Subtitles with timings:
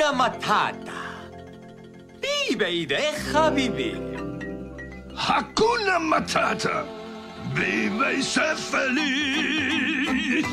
[0.00, 0.92] Hakuna Matata.
[2.22, 4.00] Vive y deja vivir.
[5.14, 6.84] Hakuna Matata.
[7.54, 10.46] Vive y sé feliz.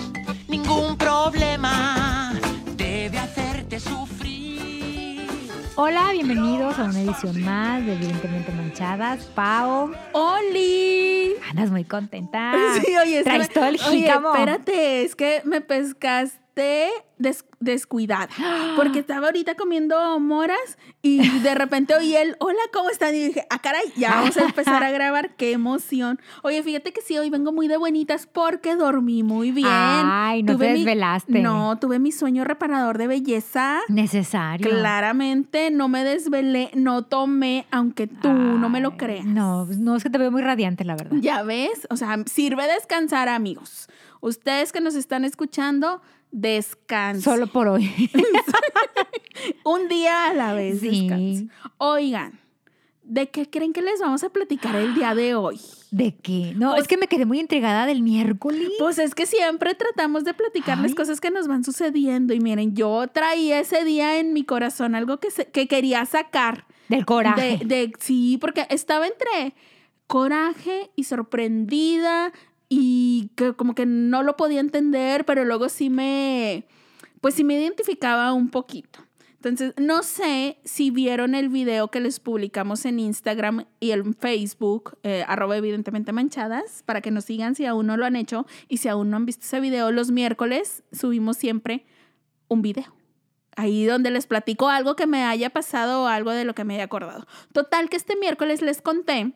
[0.49, 2.33] Ningún problema
[2.75, 5.29] debe hacerte sufrir.
[5.77, 9.23] Hola, bienvenidos a una edición más de Evidentemente Manchadas.
[9.33, 11.35] Pau, ¡Oli!
[11.49, 12.51] andas muy contenta.
[12.85, 14.33] Sí, oye, Traes todo el oye, jícamo.
[14.33, 16.46] espérate, es que me pescaste
[17.17, 18.29] des- descuidada.
[18.75, 23.15] Porque estaba ahorita comiendo moras y de repente oí el hola, ¿cómo están?
[23.15, 25.35] Y dije, ah, caray, ya vamos a empezar a grabar.
[25.35, 26.19] ¡Qué emoción!
[26.43, 29.67] Oye, fíjate que sí, hoy vengo muy de buenitas porque dormí muy bien.
[29.69, 31.39] Ay, no te mi- desvelaste.
[31.41, 33.79] No, tuve mi sueño reparador de belleza.
[33.87, 34.67] Necesario.
[34.69, 39.25] Claramente no me desvelé, no tomé, aunque tú no me lo creas.
[39.25, 41.17] No, no, es que te veo muy radiante, la verdad.
[41.21, 43.87] Ya ves, o sea, sirve descansar, amigos.
[44.19, 47.21] Ustedes que nos están escuchando, descansen.
[47.21, 47.89] Solo por hoy.
[49.63, 50.79] un día a la vez.
[50.79, 51.49] Sí.
[51.77, 52.39] Oigan,
[53.03, 55.59] ¿de qué creen que les vamos a platicar el día de hoy?
[55.91, 56.53] ¿De qué?
[56.55, 58.69] No, Pues- es que me quedé muy intrigada del miércoles.
[58.79, 60.95] Pues es que siempre tratamos de platicarles Ay.
[60.95, 62.33] cosas que nos van sucediendo.
[62.33, 66.65] Y miren, yo traía ese día en mi corazón algo que, se- que quería sacar.
[66.89, 67.59] del coraje.
[67.63, 69.53] De, de- sí, porque estaba entre
[70.07, 72.31] coraje y sorprendida
[72.69, 76.65] y que como que no lo podía entender, pero luego sí me,
[77.21, 78.99] pues sí me identificaba un poquito.
[79.37, 84.97] Entonces, no sé si vieron el video que les publicamos en Instagram y en Facebook,
[85.03, 88.77] eh, arroba evidentemente manchadas, para que nos sigan si aún no lo han hecho y
[88.77, 91.85] si aún no han visto ese video, los miércoles subimos siempre
[92.47, 92.93] un video.
[93.55, 96.75] Ahí donde les platico algo que me haya pasado o algo de lo que me
[96.75, 97.25] haya acordado.
[97.53, 99.33] Total que este miércoles les conté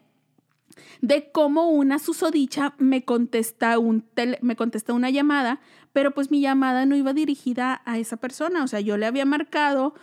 [1.01, 5.59] de cómo una susodicha me contesta, un tele- me contesta una llamada,
[5.93, 8.63] pero pues mi llamada no iba dirigida a esa persona.
[8.63, 9.93] O sea, yo le había marcado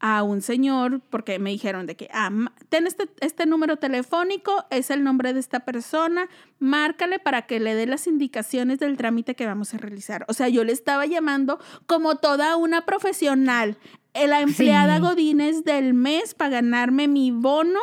[0.00, 2.30] a un señor porque me dijeron de que, ah,
[2.68, 6.28] ten este, este número telefónico, es el nombre de esta persona,
[6.60, 10.24] márcale para que le dé las indicaciones del trámite que vamos a realizar.
[10.28, 13.76] O sea, yo le estaba llamando como toda una profesional,
[14.14, 15.02] la empleada Sí.
[15.02, 17.80] Godínez del mes para ganarme mi bono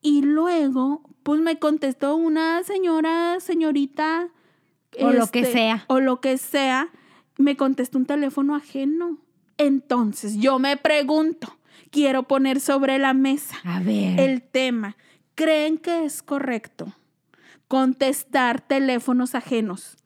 [0.00, 4.28] y luego, pues me contestó una señora, señorita.
[5.00, 5.84] O lo que este, sea.
[5.88, 6.88] O lo que sea.
[7.38, 9.18] Me contestó un teléfono ajeno.
[9.56, 11.56] Entonces, yo me pregunto,
[11.90, 14.18] quiero poner sobre la mesa A ver.
[14.20, 14.96] el tema.
[15.34, 16.92] ¿Creen que es correcto
[17.68, 19.96] contestar teléfonos ajenos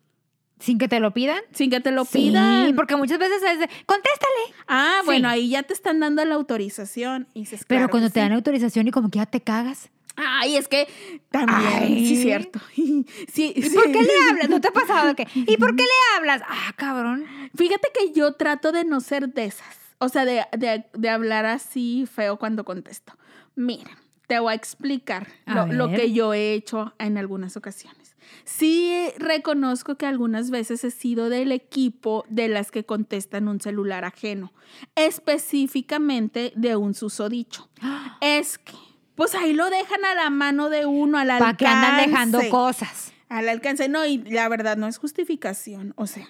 [0.61, 1.41] ¿Sin que te lo pidan?
[1.53, 2.75] sin que te lo Sí, pidan?
[2.77, 4.55] porque muchas veces es de, contéstale.
[4.69, 5.07] Ah, Sí.
[5.07, 7.27] bueno, ahí ya te están dando la autorización.
[7.35, 8.21] Y dices, Pero claro cuando te sí.
[8.21, 9.91] dan autorización y como que ya te cagas.
[10.17, 10.87] Ay, es que
[11.31, 12.07] también, Ay.
[12.09, 12.61] sí, cierto.
[12.75, 13.75] Sí, ¿Y sí.
[13.75, 14.49] por qué le hablas?
[14.49, 15.27] ¿No te ha pasado de que?
[15.35, 16.43] ¿Y por qué le hablas?
[16.49, 17.25] Ah, cabrón.
[17.57, 19.77] Fíjate que yo trato de no ser de esas.
[19.99, 23.15] O sea, de, de- de hablar así feo cuando contesto.
[23.57, 23.91] Mira,
[24.27, 28.15] te voy a explicar A lo, lo que yo he hecho en algunas ocasiones.
[28.45, 34.05] Sí reconozco que algunas veces he sido del equipo de las que contestan un celular
[34.05, 34.53] ajeno,
[34.97, 37.69] específicamente de un susodicho.
[38.21, 38.73] Es que,
[39.15, 41.45] pues ahí lo dejan a la mano de uno, al alcance.
[41.45, 43.13] ¿Para qué andan dejando cosas?
[43.29, 46.27] Al alcance, no, y la verdad no es justificación, o sea,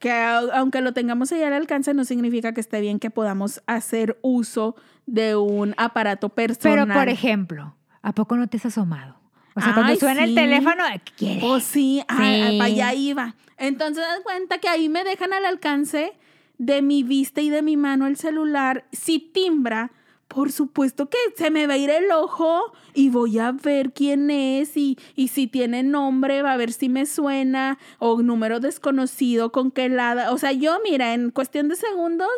[0.00, 4.18] que aunque lo tengamos ahí al alcance no significa que esté bien que podamos hacer
[4.22, 4.74] uso
[5.06, 6.86] de un aparato personal.
[6.86, 9.16] Pero, por ejemplo, ¿a poco no te has asomado?
[9.54, 10.34] O sea, cuando suena el sí.
[10.34, 11.44] teléfono, ¿qué quieres?
[11.44, 12.42] Pues sí, ah, Sí.
[12.42, 13.36] ah, para allá iba.
[13.56, 16.12] Entonces, das cuenta que ahí me dejan al alcance
[16.58, 18.84] de mi vista y de mi mano el celular.
[18.90, 19.92] Si timbra,
[20.28, 24.30] por supuesto que se me va a ir el ojo y voy a ver quién
[24.30, 29.52] es y, y si tiene nombre, va a ver si me suena o número desconocido,
[29.52, 30.32] con qué lado.
[30.34, 32.28] O sea, yo, mira, en cuestión de segundos,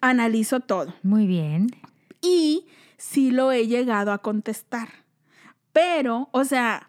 [0.00, 1.68] analizo todo Muy bien.
[2.20, 2.66] y
[2.96, 4.88] sí lo he llegado a contestar.
[5.72, 6.88] Pero, o sea,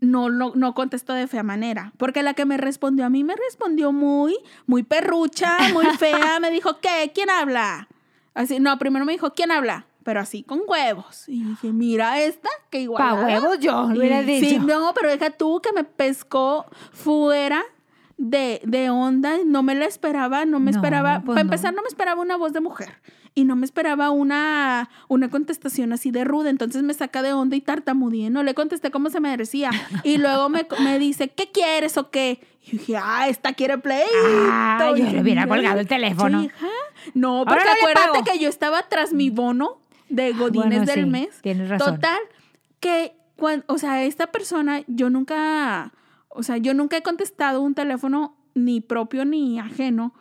[0.00, 3.34] no, no, no contestó de fea manera, porque la que me respondió a mí me
[3.36, 7.12] respondió muy, muy perrucha, muy fea, me dijo, ¿qué?
[7.14, 7.88] ¿Quién habla?
[8.40, 9.86] Así, no, primero me dijo, ¿quién habla?
[10.02, 11.28] Pero así con huevos.
[11.28, 13.02] Y dije, mira esta, que igual.
[13.02, 14.62] Pa' huevos yo, lo hubiera Sí, dicho.
[14.62, 17.62] no, pero deja tú que me pescó fuera
[18.16, 21.48] de, de onda, no me la esperaba, no me No, esperaba, pues para no.
[21.52, 23.00] empezar no me esperaba una voz de mujer
[23.34, 27.56] y no me esperaba una, una contestación así de ruda, entonces me saca de onda
[27.56, 29.70] y tartamudeé, no le contesté como se merecía
[30.02, 32.40] y luego me, me dice, ¿qué quieres o qué?
[32.62, 34.04] Y dije, ah, esta quiere play.
[34.24, 36.46] Ah, yo le hubiera colgado el teléfono.
[37.14, 41.04] No, porque no le acuérdate que yo estaba tras mi bono de Godines bueno, del
[41.04, 41.40] sí, mes.
[41.42, 41.94] tienes razón.
[41.96, 42.18] Total,
[42.80, 45.92] que, cuan- o sea, esta persona, yo nunca,
[46.28, 50.14] o sea, yo nunca he contestado un teléfono ni propio ni ajeno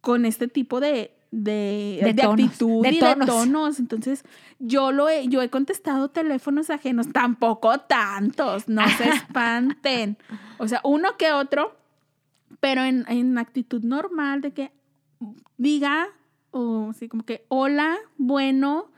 [0.00, 3.18] con este tipo de, de, De de tonos, actitud de y tonos.
[3.18, 3.78] de tonos.
[3.78, 4.24] Entonces,
[4.58, 10.16] yo lo he, yo he contestado teléfonos ajenos, tampoco tantos, no se espanten.
[10.58, 11.76] O sea, uno que otro,
[12.60, 14.72] pero en, en actitud normal de que
[15.58, 16.06] diga,
[16.52, 18.90] o así como que, hola, bueno,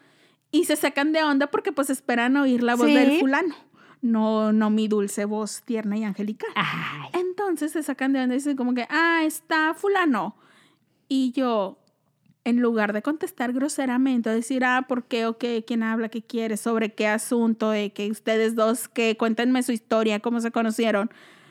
[0.52, 2.94] y se sacan de onda porque pues esperan oír la voz Sí.
[2.94, 3.54] del fulano,
[4.00, 6.50] no, no mi dulce voz tierna y angelical.
[6.54, 10.36] Ay, Entonces se sacan de onda y dicen como que, ah, está fulano.
[11.08, 11.78] Y yo,
[12.48, 15.64] en lugar de contestar groseramente, decir, ah, ¿por qué o qué?
[15.66, 16.08] ¿Quién habla?
[16.08, 16.56] ¿Qué quiere?
[16.56, 17.74] ¿Sobre qué asunto?
[17.74, 21.10] Eh, que ustedes dos, que cuéntenme su historia, cómo se conocieron.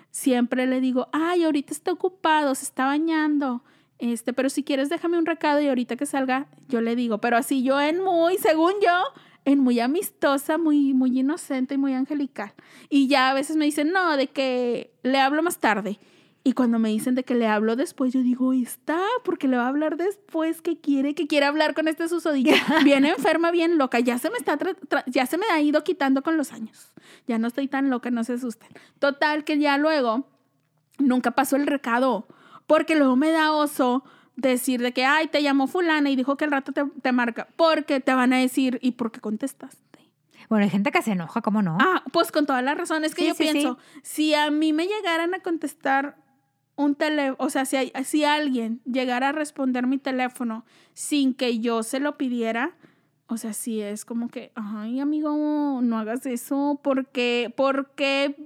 [0.09, 3.63] Siempre le digo, ay, ahorita está ocupado, se está bañando.
[3.99, 7.38] Este, pero si quieres déjame un recado y ahorita que salga yo le digo, pero
[7.38, 9.03] así yo en muy, según yo,
[9.45, 12.53] en muy amistosa, muy muy inocente y muy angelical.
[12.89, 15.99] Y ya a veces me dicen, "No, de que le hablo más tarde."
[16.43, 19.65] Y cuando me dicen de que le hablo después, yo digo, está, porque le va
[19.65, 22.53] a hablar después, que quiere, que quiere hablar con este susodillo.
[22.85, 23.99] Bien enferma, bien loca.
[23.99, 24.57] Ya se me está,
[25.07, 26.93] ya se me ha ido quitando con los años.
[27.27, 28.69] Ya no estoy tan loca, no se asusten.
[28.99, 30.29] Total, que ya luego
[30.99, 32.27] nunca pasó el recado,
[32.65, 34.05] porque luego me da oso
[34.37, 37.49] decir de que, ay, te llamó fulana y dijo que al rato te, te marca,
[37.57, 39.81] porque te van a decir, ¿y por qué contestaste?
[40.47, 41.77] Bueno, hay gente que se enoja, ¿cómo no?
[41.81, 43.51] Ah, pues con todas las razones que Sí, yo sí, sí.
[43.51, 46.15] pienso, si a mí me llegaran a contestar
[46.77, 51.59] un teléfono, o sea, si, hay- si alguien llegara a responder mi teléfono sin que
[51.59, 52.77] yo se lo pidiera,
[53.27, 58.38] o sea, sí es como que, ay, amigo, no hagas eso, porque, porque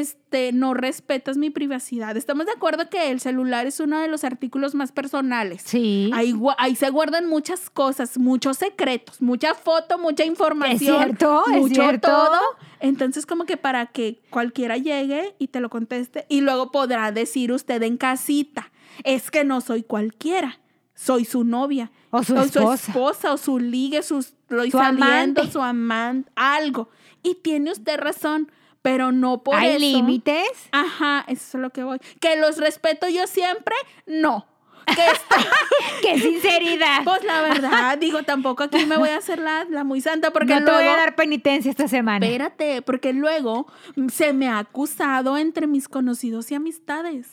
[0.00, 2.16] este, no respetas mi privacidad.
[2.16, 5.62] Estamos de acuerdo que el celular es uno de los artículos más personales.
[5.64, 6.10] sí.
[6.14, 10.78] Ahí, ahí se guardan muchas cosas, muchos secretos, mucha foto, mucha información.
[10.98, 12.08] cierto, es mucho cierto.
[12.08, 12.38] todo.
[12.80, 17.52] Entonces, como que para que cualquiera llegue y te lo conteste, y luego podrá decir
[17.52, 18.72] usted en casita,
[19.04, 20.58] es que no soy cualquiera,
[20.94, 21.90] soy su novia.
[22.14, 22.90] O su esposa.
[22.90, 24.32] esposa, o su ligue, su, Su
[24.70, 25.50] saliendo, amante.
[25.50, 26.90] su amante, algo.
[27.22, 28.50] Y tiene usted razón,
[28.82, 29.78] pero no por ¿Hay eso.
[29.78, 30.50] límites?
[30.72, 31.98] Ajá, eso es lo que voy.
[32.20, 33.74] Que los respeto yo siempre,
[34.06, 34.46] no.
[34.86, 34.94] Que
[36.02, 37.00] ¡Qué sinceridad!
[37.04, 40.54] pues la verdad, digo, tampoco aquí me voy a hacer la, la muy santa porque
[40.54, 40.78] no te luego...
[40.80, 42.26] voy a dar penitencia esta semana.
[42.26, 43.66] Espérate, porque luego
[44.12, 47.28] se me ha acusado entre mis conocidos y amistades.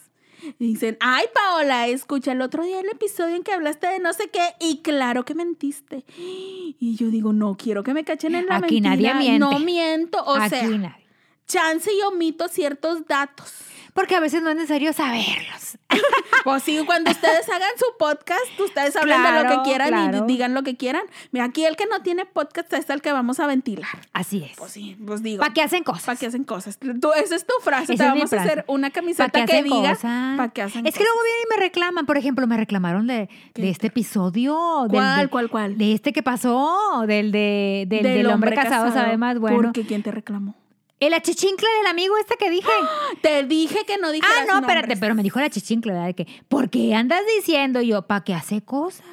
[0.57, 4.30] Dicen, ay Paola, escucha el otro día el episodio en que hablaste de no sé
[4.30, 6.06] qué y claro que mentiste.
[6.18, 8.90] Y yo digo, no quiero que me cachen en la Aquí mentira.
[8.92, 9.40] nadie miente.
[9.40, 11.07] No miento, o Aquí sea, nadie.
[11.50, 13.51] Chance y omito ciertos datos.
[13.94, 15.78] Porque a veces no es necesario saberlos.
[16.46, 20.18] Pues sí, cuando ustedes hagan su podcast, ustedes hablen de lo Claro, que quieran claro.
[20.19, 21.01] y digan lo que quieran.
[21.31, 23.90] Mira, aquí el que no tiene podcast es el que vamos a ventilar.
[24.13, 24.57] Así es.
[24.57, 25.42] Pues sí, pues digo.
[25.42, 26.06] ¿Para qué hacen cosas?
[26.06, 26.80] ¿Para qué hacen cosas?
[26.80, 27.94] Tú, esa es tu frase.
[27.96, 28.50] Esa Te vamos a frase.
[28.51, 29.96] hacer una ¿Para camiseta que diga.
[29.96, 30.38] cosas?
[30.38, 32.06] ¿Para qué hacen Es que luego vienen y me reclaman.
[32.06, 34.84] Por ejemplo, me reclamaron de, de este episodio.
[34.84, 35.78] del- ¿Cuál, del- cuál, cuál?
[35.78, 39.57] De este que pasó, del, de, del, del hombre, casado, sabe más bueno.
[39.62, 40.56] Porque ¿quién te reclamó?
[41.00, 42.68] El achichincla del amigo este que dije.
[43.22, 46.07] Te dije que no dijeras Ah, no, espérate, pero me dijo el achichincla, ¿verdad?
[46.07, 48.01] De que, ¿por qué andas diciendo yo?
[48.04, 49.06] ¿Para qué hace cosas?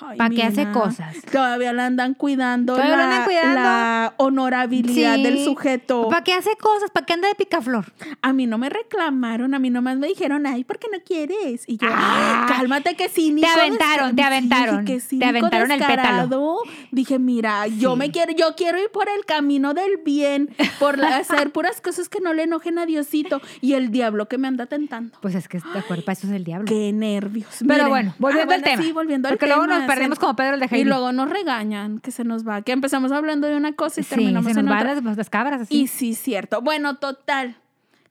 [0.00, 1.16] Ay, ¿Pa' qué hace cosas?
[1.30, 2.74] Todavía la andan cuidando.
[2.74, 3.54] Todavía la la, andan cuidando.
[3.60, 5.22] la honorabilidad Sí.
[5.22, 6.08] del sujeto.
[6.08, 6.90] ¿Para qué hace cosas?
[6.90, 7.92] ¿Para qué anda de picaflor?
[8.22, 11.64] A mí no me reclamaron, a mí nomás me dijeron, ay, ¿por qué no quieres?
[11.66, 12.46] Y yo, Ah.
[12.48, 13.46] cálmate que cínico.
[13.52, 16.62] Te aventaron, te Sí, aventaron, que te aventaron el pétalo.
[16.90, 17.98] Dije, mira, yo Sí.
[17.98, 22.08] me quiero, yo quiero ir por el camino del bien, por la- hacer puras cosas
[22.08, 25.18] que no le enojen a Diosito y el diablo que me anda tentando.
[25.20, 26.66] Pues es que de acuerdo, para eso es el diablo.
[26.66, 27.48] Qué nervios.
[27.60, 27.88] Pero Miren.
[27.88, 28.82] bueno, volviendo Ah, al tema.
[28.82, 31.12] Sí, volviendo al Porque luego tema, nos perdemos se- como Pedro el de Y luego
[31.12, 34.44] nos regañan, que se nos va, que empezamos hablando de una cosa y sí, terminamos
[34.52, 34.94] se nos en otra.
[35.00, 35.76] las, las cabras así.
[35.82, 36.62] Y sí, cierto.
[36.62, 37.56] Bueno, total.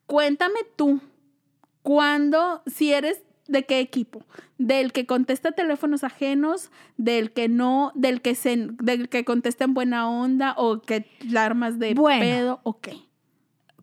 [0.05, 1.01] Cuéntame tú,
[1.81, 4.23] ¿cuándo, si eres de qué equipo?
[4.57, 6.71] ¿Del que contesta teléfonos ajenos?
[6.97, 7.91] ¿Del que no?
[7.95, 10.53] ¿Del que, se, del que contesta en buena onda?
[10.57, 12.21] ¿O que la armas de Bueno.
[12.21, 12.59] pedo?
[12.63, 12.97] ¿O qué?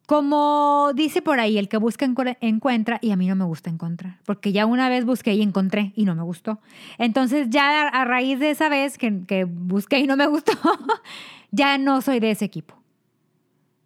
[0.07, 3.71] Como dice por ahí, el que busca encu- encuentra y a mí no me gusta
[3.71, 6.61] encontrar, porque ya una vez busqué y encontré y no me gustó.
[6.99, 10.53] Entonces ya a, raíz de esa vez que, que busqué y no me gustó,
[11.51, 12.77] ya no soy de ese equipo,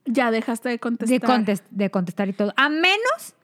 [0.05, 1.21] Ya dejaste de contestar.
[1.21, 2.53] de, contes- de contestar y todo.
[2.57, 3.35] A menos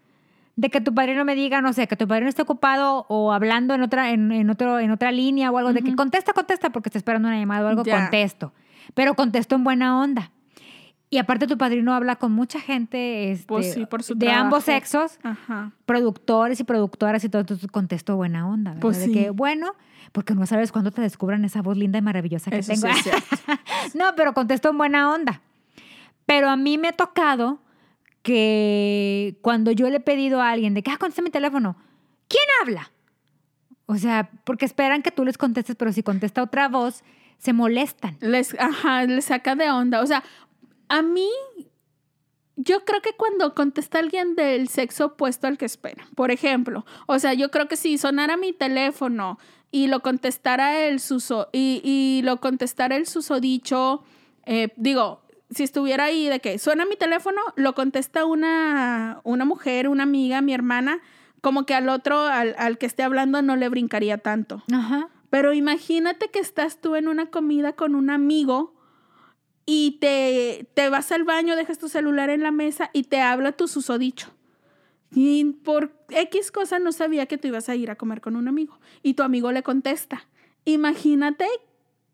[0.56, 3.72] de que tu padrino me diga, no sé, que tu padrino esté ocupado o hablando
[3.74, 6.90] en otra, en, en otro, en otra línea o algo, de que contesta, contesta porque
[6.90, 8.00] está esperando una llamada o algo, Ya.
[8.02, 8.52] contesto.
[8.94, 10.30] Pero contesto en buena onda.
[11.08, 14.64] Y aparte tu padrino habla con mucha gente este, Pues sí, por su de ambos
[14.64, 15.70] sexos, Ajá.
[15.86, 18.70] productores y productoras y todo, entonces contesto buena onda.
[18.72, 18.80] ¿verdad?
[18.82, 19.12] Pues de sí.
[19.12, 19.74] que, bueno,
[20.12, 22.94] porque no sabes cuándo te descubran esa voz linda y maravillosa que Eso sí tengo.
[22.96, 23.22] cierto.
[23.94, 25.42] no, pero contesto en buena onda.
[26.26, 27.60] Pero a mí me ha tocado
[28.22, 31.76] que cuando yo le he pedido a alguien de que, ah, contesta mi teléfono,
[32.28, 32.90] ¿quién habla?
[33.86, 37.04] O sea, porque esperan que tú les contestes, pero si contesta otra voz,
[37.38, 38.16] se molestan.
[38.20, 40.00] Les, ajá, les saca de onda.
[40.00, 40.24] O sea,
[40.88, 41.30] a mí,
[42.56, 47.18] yo creo que cuando contesta alguien del sexo opuesto al que espera, por ejemplo, o
[47.18, 49.38] sea, yo creo que si sonara mi teléfono
[49.70, 54.04] y lo contestara el suso, y, y lo contestara el susodicho,
[54.44, 59.88] eh, digo, si estuviera ahí de que suena mi teléfono, lo contesta una, una mujer,
[59.88, 61.00] una amiga, mi hermana,
[61.40, 64.62] como que al otro, al, al que esté hablando, no le brincaría tanto.
[64.72, 65.08] Ajá.
[65.30, 68.75] Pero imagínate que estás tú en una comida con un amigo
[69.66, 73.52] y te, te vas al baño, dejas tu celular en la mesa y te habla
[73.52, 74.28] tu susodicho.
[75.12, 78.48] Y por X cosa no sabía que tú ibas a ir a comer con un
[78.48, 78.78] amigo.
[79.02, 80.26] Y tu amigo le contesta.
[80.64, 81.46] Imagínate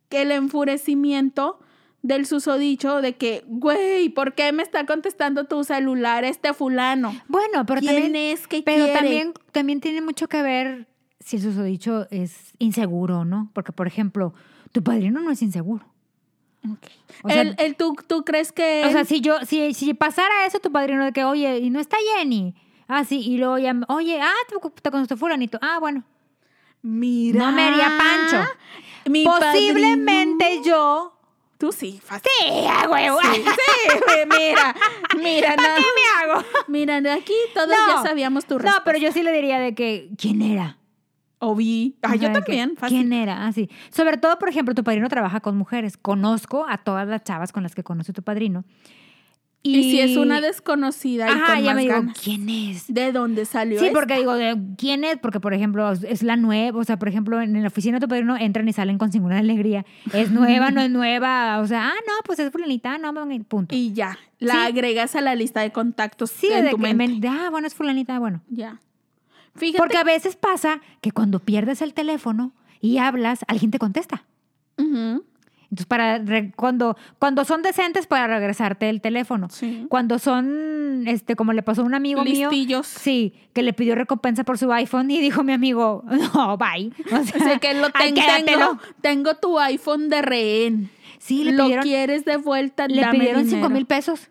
[0.09, 1.59] que el enfurecimiento
[2.03, 7.15] del susodicho de que, güey, ¿por qué me está contestando tu celular este fulano?
[7.29, 8.99] Bueno, pero ¿Quién también, es que pero quiere?
[8.99, 10.89] también, también tiene mucho que ver
[11.21, 13.51] si el susodicho es inseguro, ¿no?
[13.55, 14.35] Porque, por ejemplo,
[14.73, 15.87] tu padrino no es inseguro.
[17.25, 18.85] O sea, el, el- ¿tú, ¿Tú crees que...?
[18.87, 21.81] O sea, si yo, si, si pasara eso, tu padrino de que, oye, y no
[21.81, 22.55] está Jenny.
[22.89, 25.59] Ah, sí, y luego ya, oye, ah, te, te contestó fulanito.
[25.63, 26.05] Ah, bueno.
[26.83, 27.39] Mira.
[27.47, 28.51] No me haría pancho.
[29.07, 31.09] Mi Posiblemente padrino- yo.
[31.59, 32.29] Tú sí, fácil.
[32.41, 32.49] Sí,
[32.91, 33.21] huevo.
[33.23, 34.75] Sí, sí, mira,
[35.17, 35.75] mira, ¿Para no.
[35.77, 36.45] qué me hago?
[36.67, 37.87] Mira, de aquí todos No.
[37.97, 38.85] ya sabíamos tu No, respuesta.
[38.85, 40.77] pero yo sí le diría de que, ¿quién era?
[41.45, 41.97] O vi.
[42.03, 42.99] Ah, yo también, fácil.
[42.99, 43.47] ¿Quién era?
[43.49, 43.69] Así.
[43.91, 45.97] Sobre todo, por ejemplo, tu padrino trabaja con mujeres.
[45.97, 48.65] Conozco a todas las chavas con las que conoce tu padrino.
[49.65, 52.21] Y, si es una desconocida y Ajá, con ya más me digo, ganas.
[52.21, 52.93] ¿quién es?
[52.93, 54.33] ¿De dónde salió Sí, porque digo,
[54.77, 55.19] ¿quién es?
[55.19, 58.09] Porque, por ejemplo, es la nueva, o sea, por ejemplo, en la oficina de tu
[58.09, 59.85] padrino entran y salen con singular alegría.
[60.13, 61.59] ¿Es nueva, no es nueva?
[61.61, 63.13] O sea, ah, no, pues es fulanita, no,
[63.49, 63.75] punto.
[63.75, 64.59] Y ya, la Sí.
[64.61, 67.29] agregas a la lista de contactos sí, en de tu que mente.
[67.29, 68.43] me- ah, bueno, es fulanita, bueno.
[68.49, 68.81] Ya.
[69.55, 69.79] Fíjate.
[69.79, 74.25] Porque a veces pasa que cuando pierdes el teléfono y hablas, alguien te contesta.
[74.79, 79.49] Entonces, para re- cuando, cuando son decentes, para regresarte el teléfono.
[79.51, 79.87] Sí.
[79.89, 82.51] Cuando son, este, como le pasó a un amigo mío.
[82.51, 82.87] Listillos.
[82.87, 86.05] Sí, que le pidió recompensa por su iPhone y dijo mi amigo,
[86.35, 86.93] no, bye.
[87.07, 88.45] O sea, O sea, que lo "Ay, ten- quédatelo".
[88.69, 90.91] tengo, tengo tu iPhone de rehén.
[91.19, 94.29] Sí, le lo pidieron, quieres de vuelta, le dame pidieron cinco mil pesos.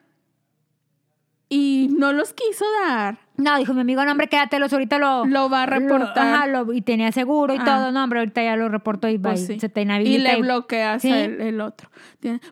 [1.50, 3.18] Y no los quiso dar.
[3.42, 5.26] No, dijo mi amigo, no, hombre, quédatelos, ahorita lo...
[5.26, 6.18] Lo va a reportar.
[6.36, 7.66] ajá, lo- y tenía seguro y Ah.
[7.66, 7.92] todo.
[7.92, 9.60] No, hombre, ahorita ya lo reportó y Pues sí.
[9.60, 10.34] se te Y inhabilita.
[10.34, 11.10] le bloqueas Sí.
[11.12, 11.90] el, el otro.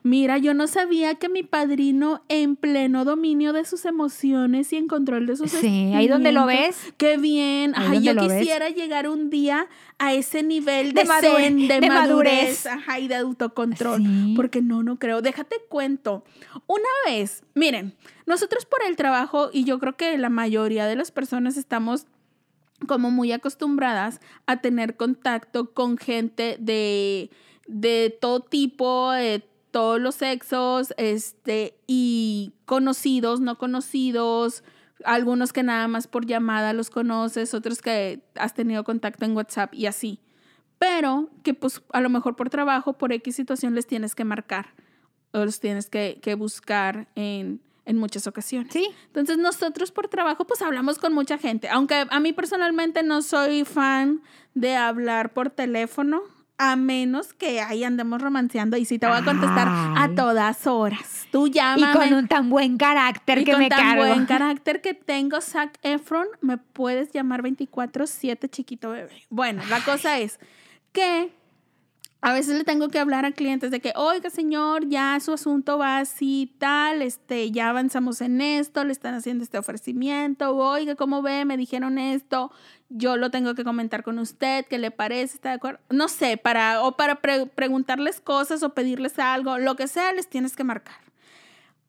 [0.04, 4.88] Mira, yo no sabía que mi padrino en pleno dominio de sus emociones y en
[4.88, 6.94] control de sus Sí, ahí donde lo ves.
[6.98, 7.74] Qué bien.
[7.76, 8.40] Ahí Ay, yo ves.
[8.40, 9.68] quisiera llegar un día
[10.00, 12.66] a ese nivel De de, madure- zen, de, de madurez, madurez.
[12.66, 14.02] ajá, y de autocontrol.
[14.02, 14.34] Sí.
[14.36, 15.22] Porque no, no creo.
[15.22, 16.24] Déjate cuento.
[16.68, 21.12] Una vez, miren, nosotros por el trabajo, y yo creo que la mayoría de las
[21.12, 22.06] personas estamos
[22.88, 27.30] como muy acostumbradas a tener contacto con gente de,
[27.68, 34.64] de todo tipo, de todos los sexos, este, y conocidos, no conocidos,
[35.04, 39.74] algunos que nada más por llamada los conoces, otros que has tenido contacto en WhatsApp
[39.74, 40.20] y así.
[40.78, 44.74] Pero que pues a lo mejor por trabajo, por X situación les tienes que marcar
[45.32, 48.72] o los tienes que, que buscar en, en muchas ocasiones.
[48.72, 48.88] Sí.
[49.08, 53.66] Entonces nosotros por trabajo pues hablamos con mucha gente, aunque a mí personalmente no soy
[53.66, 54.22] fan
[54.54, 56.22] de hablar por teléfono,
[56.60, 61.26] a menos que ahí andemos romanceando y sí te voy a contestar a todas horas.
[61.32, 61.94] Tú Y llámame.
[61.98, 64.06] con un tan buen carácter y que con me tan cargo.
[64.06, 69.24] buen carácter que tengo, Zac Efron, me puedes llamar 24-7 chiquito bebé.
[69.30, 70.38] Bueno, la cosa es
[70.92, 71.32] que
[72.22, 75.78] a veces le tengo que hablar a clientes de que, oiga, señor, ya su asunto
[75.78, 81.22] va así, tal, este, ya avanzamos en esto, le están haciendo este ofrecimiento, oiga, ¿cómo
[81.22, 81.46] ve?
[81.46, 82.52] Me dijeron esto,
[82.90, 85.36] yo lo tengo que comentar con usted, ¿qué le parece?
[85.36, 85.80] ¿Está de acuerdo?
[85.90, 90.28] No sé, para, o para pre- preguntarles cosas o pedirles algo, lo que sea, les
[90.28, 90.98] tienes que marcar.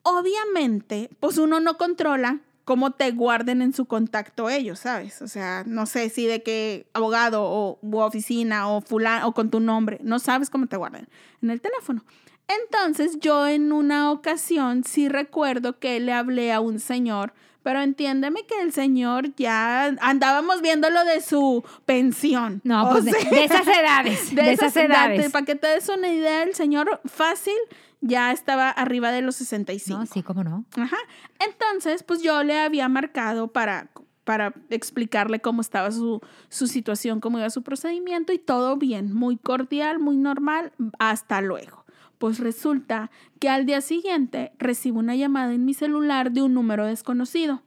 [0.02, 5.22] Obviamente, pues uno no controla cómo te guarden en su contacto ellos, ¿sabes?
[5.22, 9.60] O sea, no sé si de qué abogado o oficina o fulano o con tu
[9.60, 11.08] nombre, no sabes cómo te guardan
[11.42, 12.04] en el teléfono.
[12.48, 18.44] Entonces, yo en una ocasión sí recuerdo que le hablé a un señor, pero entiéndeme
[18.46, 22.60] que el señor ya andábamos viendo lo de su pensión.
[22.64, 24.34] No, O pues de, sea, de esas edades.
[24.34, 25.30] De, esas edades.
[25.30, 27.54] Para que te des una idea, el señor fácil
[28.00, 29.98] ya estaba arriba de los 65.
[29.98, 30.64] No, sí, cómo no.
[30.76, 30.96] Ajá.
[31.38, 33.90] Entonces, pues yo le había marcado para,
[34.24, 39.36] para explicarle cómo estaba su, su situación, cómo iba su procedimiento y todo bien, muy
[39.36, 41.79] cordial, muy normal, hasta luego.
[42.20, 46.84] Pues resulta que al día siguiente recibo una llamada en mi celular de un número
[46.84, 47.62] desconocido,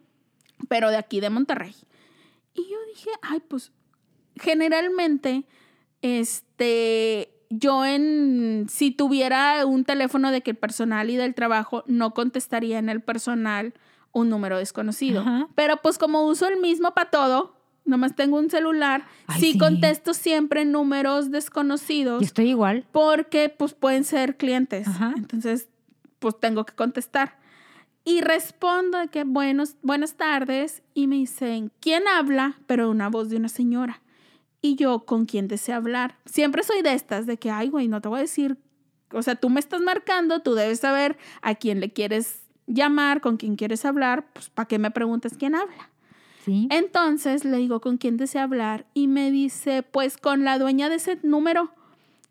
[0.69, 1.75] pero de aquí de Monterrey.
[2.53, 3.71] Y yo dije, ay, pues
[4.35, 5.47] generalmente,
[6.03, 12.13] este, yo en, si tuviera un teléfono de que el personal y del trabajo, no
[12.13, 13.73] contestaría en el personal
[14.11, 15.21] un número desconocido.
[15.21, 15.47] Ajá.
[15.55, 17.55] Pero pues como uso el mismo para todo,
[17.85, 19.57] nomás tengo un celular, Ay, sí, sí.
[19.57, 22.85] contesto siempre números desconocidos Yo estoy igual.
[22.91, 24.87] porque pues pueden ser clientes.
[24.87, 25.13] Ajá.
[25.17, 25.67] Entonces,
[26.19, 27.37] pues tengo que contestar.
[28.05, 32.57] Y respondo de que buenos, buenas tardes y me dicen, ¿quién habla?
[32.67, 34.01] Pero una voz de una señora.
[34.61, 36.17] Y yo, ¿con quién desea hablar?
[36.25, 38.57] Siempre soy de estas, de que, ay, güey, no te voy a decir,
[39.11, 43.35] o sea, tú me estás marcando, tú debes saber a quién le quieres llamar, con
[43.37, 45.89] quién quieres hablar, pues ¿para qué me preguntas quién habla?
[46.47, 48.85] Entonces le digo, ¿con quién desea hablar?
[48.93, 51.71] Y me dice, pues con la dueña de ese número.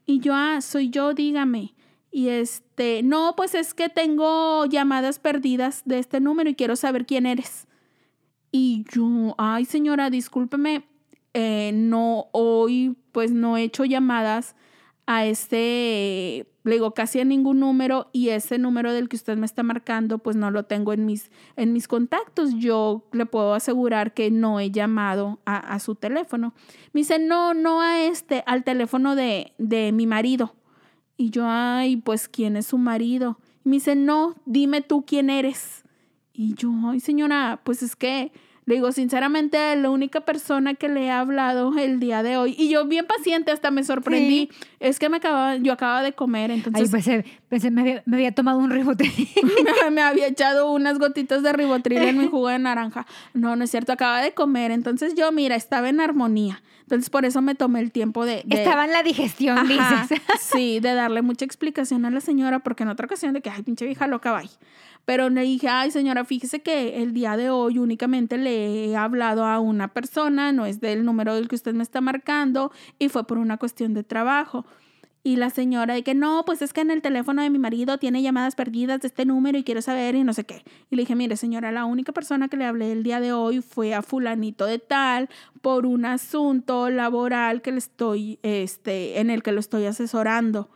[0.06, 1.74] Y yo, ah, soy yo, dígame.
[2.10, 7.06] Y este, no, pues es que tengo llamadas perdidas de este número y quiero saber
[7.06, 7.66] quién eres.
[8.50, 10.84] Y yo, ay señora, discúlpeme,
[11.32, 14.54] eh, no, hoy pues no he hecho llamadas
[15.06, 19.46] a este, le digo, casi a ningún número y ese número del que usted me
[19.46, 22.54] está marcando, pues no lo tengo en mis, en mis contactos.
[22.54, 26.54] Yo le puedo asegurar que no he llamado a, su teléfono.
[26.92, 30.54] Me dice, no, no a este, al teléfono de, de mi marido.
[31.16, 33.38] Y yo, ay, pues, ¿quién es su marido?
[33.64, 35.82] Y me dice, no, dime tú quién eres.
[36.32, 38.32] Y yo, ay, señora, pues es que,
[38.64, 42.68] le digo, sinceramente, la única persona que le he hablado el día de hoy, y
[42.68, 46.58] yo bien paciente, hasta me sorprendí, es que me acababa, yo acababa de comer, Ay,
[46.58, 49.10] entonces pensé, pensé me, había, me había tomado un ribote.
[49.42, 53.06] me, me había echado unas gotitas de ribotril en mi jugo de naranja.
[53.34, 56.62] No, no es cierto, acaba de comer, entonces yo, mira, estaba en armonía.
[56.82, 58.42] Entonces, por eso me tomé el tiempo de...
[58.44, 60.20] de- Estaba en la digestión, Ajá, dices.
[60.40, 63.62] Sí, de darle mucha explicación a la señora, porque en otra ocasión de que, ay,
[63.62, 64.50] pinche vieja loca, bye.
[65.04, 69.44] Pero le dije, ay, señora, fíjese que el día de hoy únicamente le he hablado
[69.44, 73.26] a una persona, no es del número del que usted me está marcando, y fue
[73.26, 74.64] por una cuestión de trabajo.
[75.24, 77.96] Y la señora de que no, pues es que en el teléfono de mi marido
[77.98, 80.64] tiene llamadas perdidas de este número y quiero saber y no sé qué.
[80.90, 83.60] Y le dije, mire señora, la única persona que le hablé el día de hoy
[83.60, 85.28] fue a fulanito de tal
[85.60, 90.70] por un asunto laboral que le estoy, este, en el que lo estoy asesorando.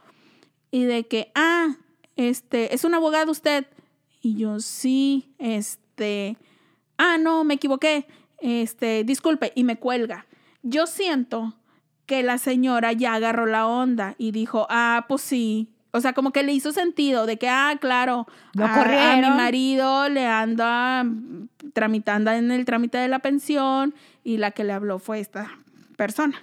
[0.70, 1.74] Y de que, ah,
[2.14, 3.66] este, es un abogado usted.
[4.26, 6.36] Y yo, sí, este,
[6.98, 8.08] ah, no, me equivoqué,
[8.40, 10.26] este, disculpe, y me cuelga.
[10.64, 11.54] Yo siento
[12.06, 15.68] que la señora ya agarró la onda y dijo, ah, pues sí.
[15.92, 19.30] O sea, como que le hizo sentido de que, ah, claro, Lo a, a mi
[19.30, 21.06] marido le anda
[21.72, 25.52] tramitando en el trámite de la pensión y la que le habló fue esta
[25.96, 26.42] persona.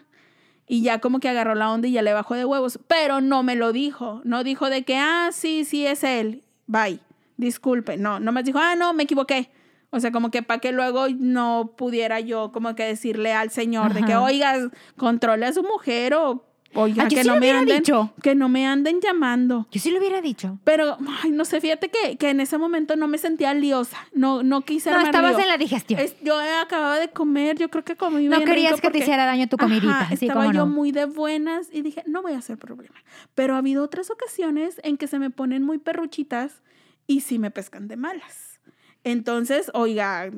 [0.70, 3.44] Y ya como que agarró la onda y ya le bajó de huevos, pero no
[3.44, 4.22] me lo dijo.
[4.24, 6.44] No dijo de que, ah, sí, sí es él.
[6.66, 7.02] Bye.
[7.38, 7.98] Disculpe.
[7.98, 9.50] No, no me dijo, ah, no, me equivoqué.
[9.90, 13.94] O sea, como que para que luego no pudiera yo como que decirle al señor
[13.94, 14.56] de que, oiga,
[14.98, 16.44] controle a su mujer o,
[16.74, 18.12] oiga, que sí no me anden, dicho.
[18.24, 19.68] que no me anden llamando.
[19.70, 20.58] Yo sí lo hubiera dicho.
[20.64, 23.98] Pero, ay, no sé, fíjate que, que en ese momento no me sentía liosa.
[24.14, 26.00] No, no quise No, estabas en la digestión.
[26.00, 28.88] Es- yo acababa de comer, yo creo que comí No bien querías rico que te
[28.94, 30.00] porque- hiciera daño tu comidita.
[30.00, 30.66] Ajá, sí, estaba yo no.
[30.66, 32.96] muy de buenas y dije, no voy a hacer problema.
[33.36, 36.64] Pero ha habido otras ocasiones en que se me ponen muy perruchitas
[37.08, 38.60] y sí me pescan de malas.
[39.04, 40.30] Entonces, oiga,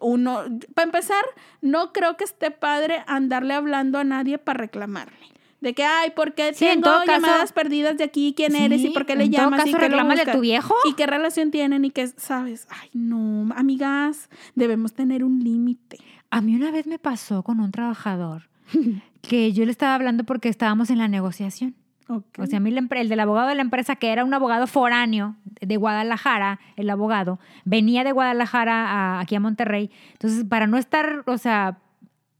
[0.00, 0.42] uno,
[0.74, 1.24] para empezar,
[1.62, 5.16] no creo que esté padre andarle hablando a nadie para reclamarle.
[5.62, 8.34] De que, ay, ¿por qué Sí, tengo caso- llamadas perdidas de aquí?
[8.36, 8.82] ¿Quién eres?
[8.84, 9.64] ¿Y por qué le en todo llamas?
[9.64, 10.74] caso, ¿Y reclámale a tu viejo.
[10.84, 11.84] ¿Y qué relación tienen?
[11.86, 12.66] ¿Y qué sabes?
[12.68, 15.98] Ay, no, amigas, debemos tener un límite.
[16.30, 18.50] A mí una vez me pasó con un trabajador
[19.22, 21.74] que yo le estaba hablando porque estábamos en la negociación.
[22.08, 22.24] Ok.
[22.38, 25.34] O sea, a mí el del abogado de la empresa, que era un abogado foráneo
[25.60, 29.90] de Guadalajara, el abogado, venía de Guadalajara a- aquí a Monterrey.
[30.12, 31.78] Entonces, para no estar, o sea,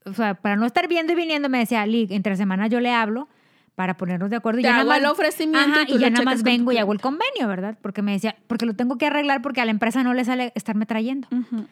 [0.05, 2.93] o sea, para no estar viendo y viniendo, me decía, Lig, entre semana yo le
[2.93, 3.29] hablo
[3.75, 4.61] para ponernos de acuerdo.
[4.61, 6.43] Y Te ya nada hago más- el ofrecimiento Ajá, y tú y ya nada más
[6.45, 7.77] vengo y hago el convenio, ¿verdad?
[7.83, 10.53] Porque me decía, porque lo tengo que arreglar porque a la empresa no le sale
[10.55, 11.27] estarme trayendo.
[11.33, 11.67] Ujú.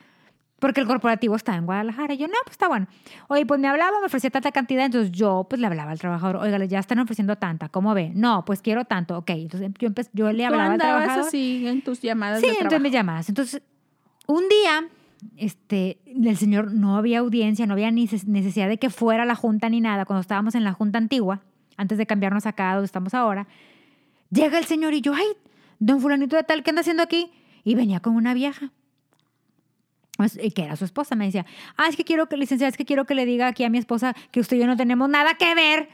[0.64, 2.14] Porque el corporativo está en Guadalajara.
[2.14, 2.86] Y yo, no, pues está bueno.
[3.28, 4.86] Oye, pues me hablaba, me ofrecía tanta cantidad.
[4.86, 7.68] Entonces yo, pues le hablaba al trabajador, oiga, ya están ofreciendo tanta.
[7.68, 8.12] ¿Cómo ve?
[8.14, 9.18] No, pues quiero tanto.
[9.18, 9.28] Ok.
[9.30, 11.26] Entonces yo, yo le Tú hablaba al andabas trabajador.
[11.28, 13.28] así en tus llamadas Sí, de entonces me llamadas.
[13.28, 13.60] Entonces,
[14.26, 14.88] un día,
[15.36, 19.34] este, el señor no había audiencia, no había ni ces- necesidad de que fuera la
[19.34, 20.06] junta ni nada.
[20.06, 21.42] Cuando estábamos en la junta antigua,
[21.76, 23.46] antes de cambiarnos acá donde estamos ahora,
[24.30, 25.26] llega el señor y yo, ay,
[25.78, 27.30] don fulanito de tal, ¿qué anda haciendo aquí?
[27.64, 28.70] Y venía con una vieja.
[30.40, 31.44] Y que era su esposa, me decía,
[31.76, 33.78] ah, es que quiero que, licenciada, es que quiero que le diga aquí a mi
[33.78, 35.88] esposa que usted y yo no tenemos nada que ver.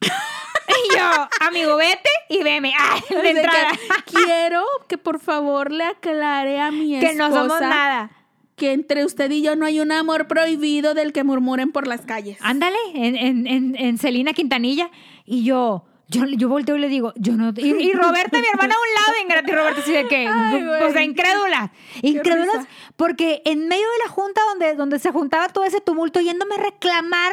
[0.02, 2.72] y yo, amigo, vete y veme.
[2.78, 3.70] Ay, O de entrada.
[4.06, 8.10] que quiero que por favor le aclare a mi que esposa no somos nada.
[8.56, 12.02] que entre usted y yo no hay un amor prohibido del que murmuren por las
[12.02, 12.38] calles.
[12.40, 14.90] Ándale, en, en, en, en Celina Quintanilla.
[15.24, 17.52] Y yo, yo, yo volteo y le digo, yo no.
[17.56, 20.64] Y, y Roberta, mi hermana, a un lado, ingrata, y Roberta así de que, Ay,
[20.64, 20.80] güey.
[20.80, 21.72] pues de incrédula.
[22.02, 22.68] Incrédulas, risa.
[22.96, 26.58] porque en medio de la junta donde, donde se juntaba todo ese tumulto, yéndome a
[26.58, 27.32] reclamar.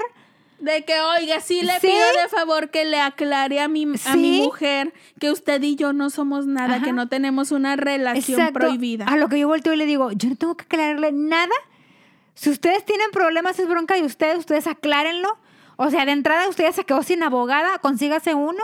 [0.59, 1.87] De que, oiga, sí le Sí.
[1.87, 5.91] pido de favor que le aclare a mi, a mi mujer que usted y yo
[5.91, 6.85] no somos nada, Ajá.
[6.85, 9.05] que no tenemos una relación Exacto, prohibida.
[9.05, 11.49] A lo que yo volteo y le digo, yo no tengo que aclararle nada.
[12.35, 15.35] Si ustedes tienen problemas, es bronca de ustedes, ustedes aclárenlo.
[15.83, 18.63] O sea, de entrada usted ya se quedó sin abogada, consígase uno.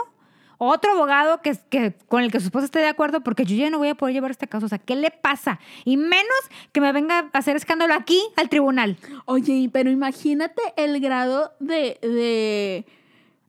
[0.60, 3.70] Otro abogado que, que, con el que su esposa esté de acuerdo, porque yo ya
[3.70, 4.66] no voy a poder llevar este caso.
[4.66, 5.60] O sea, ¿qué le pasa?
[5.84, 6.38] Y menos
[6.72, 8.96] que me venga a hacer escándalo aquí al tribunal.
[9.24, 11.98] Oye, pero imagínate el grado de...
[12.02, 12.86] de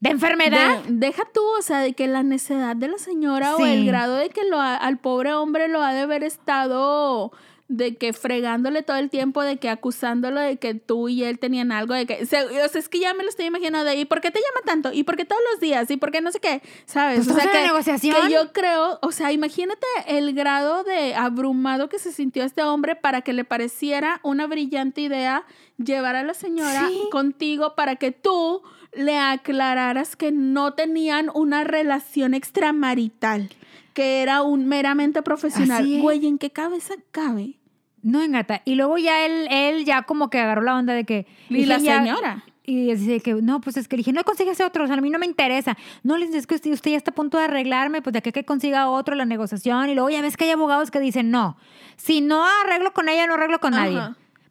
[0.02, 0.84] ¿De enfermedad?
[0.84, 4.16] de- deja tú, o sea, de que la necedad de la señora o el grado
[4.16, 7.34] de que lo ha- al pobre hombre lo ha de haber estado
[7.70, 11.72] de que fregándole todo el tiempo, de que acusándolo de que tú y él tenían
[11.72, 14.22] algo, de que, o sea, es que ya me lo estoy imaginando de, ¿y por
[14.22, 14.92] qué te llama tanto?
[14.92, 15.90] ¿Y por qué todos los días?
[15.92, 16.64] ¿Y por qué no sé qué?
[16.86, 17.26] ¿Sabes?
[17.26, 18.16] Pues o sea, que, la negociación.
[18.28, 22.96] que yo creo, o sea, imagínate el grado de abrumado que se sintió este hombre
[22.96, 25.46] para que le pareciera una brillante idea
[25.78, 27.04] llevar a la señora Sí.
[27.12, 28.64] contigo para que tú
[29.00, 33.50] le aclararas que no tenían una relación extramarital,
[33.94, 35.88] que era un meramente profesional.
[36.02, 37.56] Güey, ¿en qué cabeza cabe?
[38.02, 38.62] No, engata.
[38.66, 41.28] Y luego ya él, él ya como que agarró la onda de que...
[41.50, 42.44] Y la ya- señora.
[42.64, 45.02] Y dice que, no, pues es que le dije, no consíguese otro, o sea, a
[45.02, 45.76] mí no me interesa.
[46.04, 48.32] No, les es que usted, usted ya está a punto de arreglarme, pues de que,
[48.32, 49.90] que consiga otro la negociación.
[49.90, 51.58] Y luego ya ves que hay abogados que dicen, no,
[51.98, 54.00] si no arreglo con ella, no arreglo con nadie.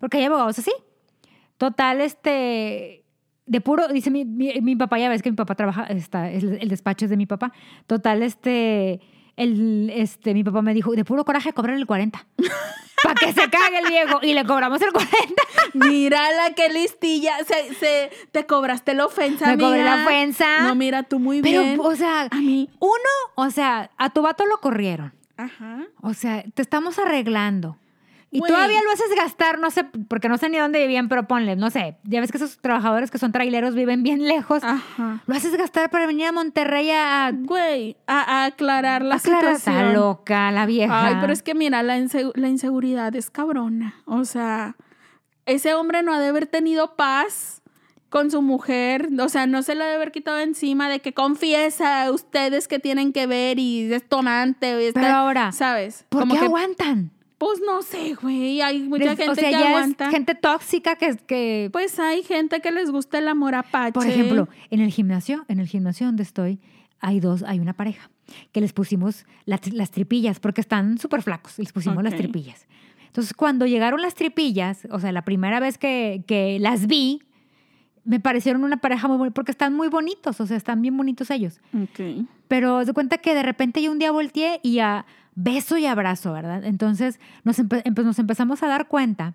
[0.01, 0.73] Porque hay abogados así.
[1.59, 3.05] Total, este,
[3.49, 6.59] de puro, dice mi, mi, mi papá, ya ves que mi papá trabaja, está, el,
[6.61, 7.53] el despacho es de mi papá.
[7.87, 9.01] Total, este,
[9.37, 12.27] el, este, mi papá me dijo, de puro coraje, cobrar el 40.
[13.03, 14.19] Para que se cague el viejo.
[14.23, 15.09] Y le cobramos el 40.
[15.75, 17.33] Mírala, qué listilla.
[17.45, 20.63] Se, se- te cobraste la ofensa, Me cobré la ofensa.
[20.63, 21.79] No, mira, tú muy Pero, bien.
[21.81, 22.69] o sea, A mí.
[22.81, 22.93] uno,
[23.37, 25.13] o sea, a tu vato lo corrieron.
[25.37, 25.85] Ajá.
[26.03, 27.77] O sea, te estamos arreglando.
[28.31, 31.57] Y todavía lo haces gastar, no sé, porque no sé ni dónde vivían, pero ponle,
[31.57, 31.97] no sé.
[32.05, 34.63] Ya ves que esos trabajadores que son traileros viven bien lejos.
[34.63, 35.23] Ajá.
[35.27, 39.45] Lo haces gastar para venir a Monterrey a, Güey, a, a aclarar la aclarar.
[39.55, 39.95] Está situación.
[39.95, 41.07] loca la vieja.
[41.07, 43.95] Ay, pero es que mira, la, insegu- la inseguridad es cabrona.
[44.05, 44.77] O sea,
[45.47, 47.63] ese hombre no ha de haber tenido paz
[48.11, 49.09] con su mujer.
[49.21, 52.69] O sea, no se le ha de haber quitado encima de que confiesa a ustedes
[52.69, 54.83] que tienen que ver y es tomante.
[54.83, 56.05] y está- Pero ahora, ¿sabes?
[56.11, 57.11] ¿Por Como qué que, aguantan?
[57.39, 58.61] Pues no sé, güey.
[58.61, 60.07] Hay mucha gente o sea, que ya aguanta.
[60.07, 63.93] es gente tóxica que, que Pues hay gente que les gusta el amor apache.
[63.93, 66.61] Por ejemplo, en el gimnasio, en el gimnasio donde estoy,
[67.01, 68.11] hay dos, hay una pareja
[68.53, 72.67] que les pusimos las, las tripillas porque están súper flacos, les pusimos las tripillas.
[73.07, 77.23] Entonces, cuando llegaron las tripillas, o sea, la primera vez que, que las vi,
[78.05, 81.31] me parecieron una pareja muy bonita porque están muy bonitos, o sea, están bien bonitos
[81.31, 81.61] ellos.
[81.75, 82.27] Ok.
[82.49, 85.07] Pero de cuenta que de repente yo un día volteé y a
[85.41, 86.65] beso y abrazo, ¿verdad?
[86.65, 89.35] Entonces nos, empe- empe- nos empezamos a dar cuenta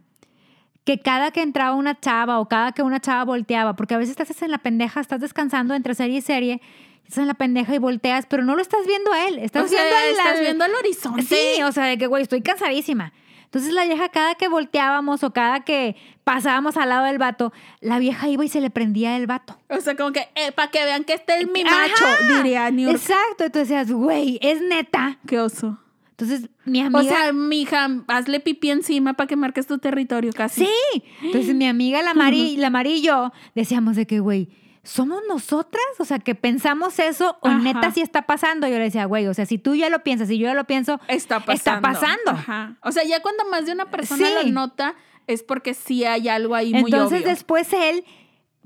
[0.84, 4.20] que cada que entraba una chava o cada que una chava volteaba, porque a veces
[4.20, 6.62] estás en la pendeja, estás descansando entre serie y serie,
[7.06, 9.68] estás en la pendeja y volteas, pero no lo estás viendo a él, estás O
[9.70, 11.22] sea, viendo al- estás al- viendo horizonte.
[11.24, 13.14] Sí, o sea, de que, güey, estoy cansadísima.
[13.46, 18.00] Entonces la vieja, cada que volteábamos o cada que pasábamos al lado del vato, la
[18.00, 19.58] vieja iba y se le prendía el vato.
[19.70, 21.76] O sea, como que para que vean que este es mi Ajá.
[21.88, 23.00] macho, diría New York.
[23.00, 25.20] Exacto, entonces decías, güey, es neta.
[25.28, 25.78] Qué oso.
[26.14, 27.00] Entonces mi amiga...
[27.00, 30.66] O sea, mija, hazle pipí encima para que marques tu territorio casi.
[30.66, 31.04] sí.
[31.24, 34.50] Entonces mi amiga la Mari, la Mari y yo decíamos de que, güey,
[34.84, 35.84] ¿somos nosotras?
[35.98, 37.58] O sea, que pensamos eso o Ajá.
[37.58, 38.68] neta sí está pasando.
[38.68, 40.66] Yo le decía, güey, o sea, si tú ya lo piensas y yo ya lo
[40.66, 41.54] pienso, Está pasando.
[41.54, 42.32] Está pasando.
[42.32, 42.78] Ajá.
[42.84, 44.34] O sea, ya cuando más de una persona Sí.
[44.46, 44.94] lo nota,
[45.26, 47.30] es porque sí hay algo ahí muy Entonces obvio.
[47.30, 48.04] después él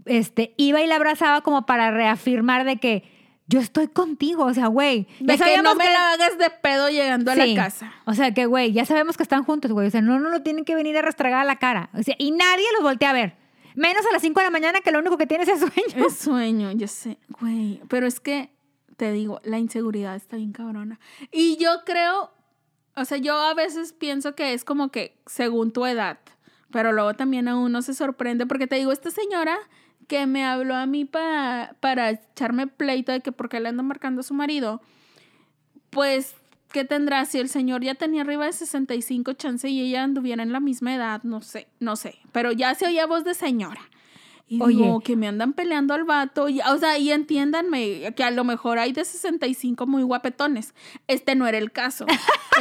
[0.05, 3.03] este, iba y la abrazaba como para reafirmar de que
[3.47, 4.45] yo estoy contigo.
[4.45, 7.45] O sea, güey, ya que no me que- la hagas de pedo llegando a la
[7.55, 7.93] casa.
[8.05, 9.87] O sea, que, güey, ya sabemos que están juntos, güey.
[9.87, 11.89] O sea, no, no lo tienen que venir a restregar a la cara.
[11.93, 13.35] O sea, y nadie los voltea a ver.
[13.75, 16.07] Menos a las 5 de la mañana que lo único que tienes es sueño.
[16.07, 17.79] Es sueño, yo sé, güey.
[17.89, 18.49] Pero es que,
[18.97, 20.99] te digo, la inseguridad está bien cabrona.
[21.31, 22.31] Y yo creo,
[22.95, 26.17] o sea, yo a veces pienso que es como que según tu edad.
[26.77, 29.57] Pero luego también a uno se sorprende porque te digo, esta señora
[30.07, 33.81] que me habló a mí para, para echarme pleito de que por qué le ando
[33.81, 34.79] marcando a su marido,
[35.89, 36.35] pues,
[36.71, 37.25] ¿qué tendrá?
[37.25, 40.93] Si el señor ya tenía arriba de 65 chance y ella anduviera en la misma
[40.93, 42.19] edad, no sé, no sé.
[42.31, 43.81] Pero ya se oía voz de señora.
[44.49, 44.77] Y Oye.
[44.77, 46.47] digo, que me andan peleando al vato.
[46.47, 50.73] Y, o sea, y entiéndanme que a lo mejor hay de 65 muy guapetones.
[51.07, 52.05] Este no era el caso.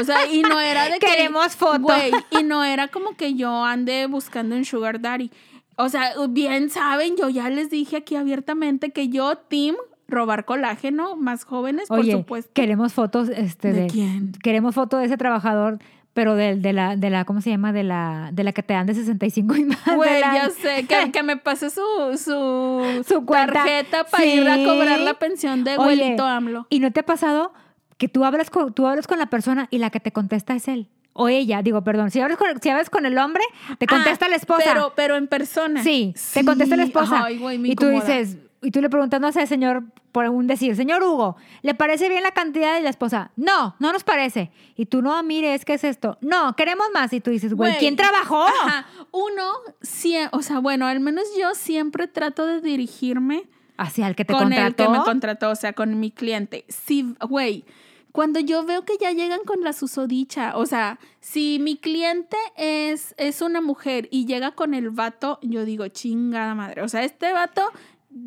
[0.01, 1.07] O sea, y no era de que.
[1.07, 1.79] Queremos foto.
[1.81, 5.31] Güey, y no era como que yo ande buscando un Sugar Daddy.
[5.77, 9.77] O sea, bien saben, yo ya les dije aquí abiertamente que yo, Team,
[10.09, 12.51] robar colágeno, más jóvenes, Oye, por supuesto.
[12.55, 14.33] queremos fotos este, ¿De de, quién?
[14.43, 15.79] Queremos fotos de ese trabajador,
[16.17, 17.73] pero del- de, la, de la, ¿cómo se llama?
[17.75, 19.85] De la, de la que te dan de 65 y más.
[19.85, 21.81] de Güey, la- ya sé, que, que me pase su,
[22.17, 24.31] su, Su tarjeta para Sí.
[24.31, 26.67] ir a cobrar la pensión de Oye, abuelito AMLO.
[26.71, 27.53] ¿Y no te ha pasado
[27.99, 30.69] que tú hablas con, tú hablas con la persona y la que te contesta es
[30.69, 30.89] él?
[31.13, 32.11] O ella, digo, perdón.
[32.11, 33.43] Si hablas con, si hablas con el hombre,
[33.79, 34.65] te contesta Ah, la esposa.
[34.67, 35.83] Pero, pero en persona.
[35.83, 37.23] Sí, te contesta la esposa.
[37.25, 40.47] Ay, güey, me y tú dices, y tú le preguntas, no sé, señor, por un
[40.47, 42.79] decir, señor Hugo, ¿le parece bien la cantidad?
[42.79, 44.51] Y la esposa, no, no nos parece.
[44.77, 46.19] Y tú, no, mire, es que es esto.
[46.21, 47.13] No, queremos más.
[47.13, 48.45] Y tú dices, güey, ¿quién trabajó?
[48.47, 48.87] Ajá.
[49.13, 49.51] Uno,
[49.83, 53.45] sie- o sea, bueno, al menos yo siempre trato de dirigirme
[53.79, 54.93] Hacia el que te con el contrató.
[54.93, 56.65] que me contrató, o sea, con mi cliente.
[56.69, 57.65] Sí, güey,
[58.11, 63.15] cuando yo veo que ya llegan con la susodicha, o sea, si mi cliente es,
[63.19, 67.31] es una mujer y llega con el vato, yo digo, chingada madre, o sea, este
[67.35, 67.71] vato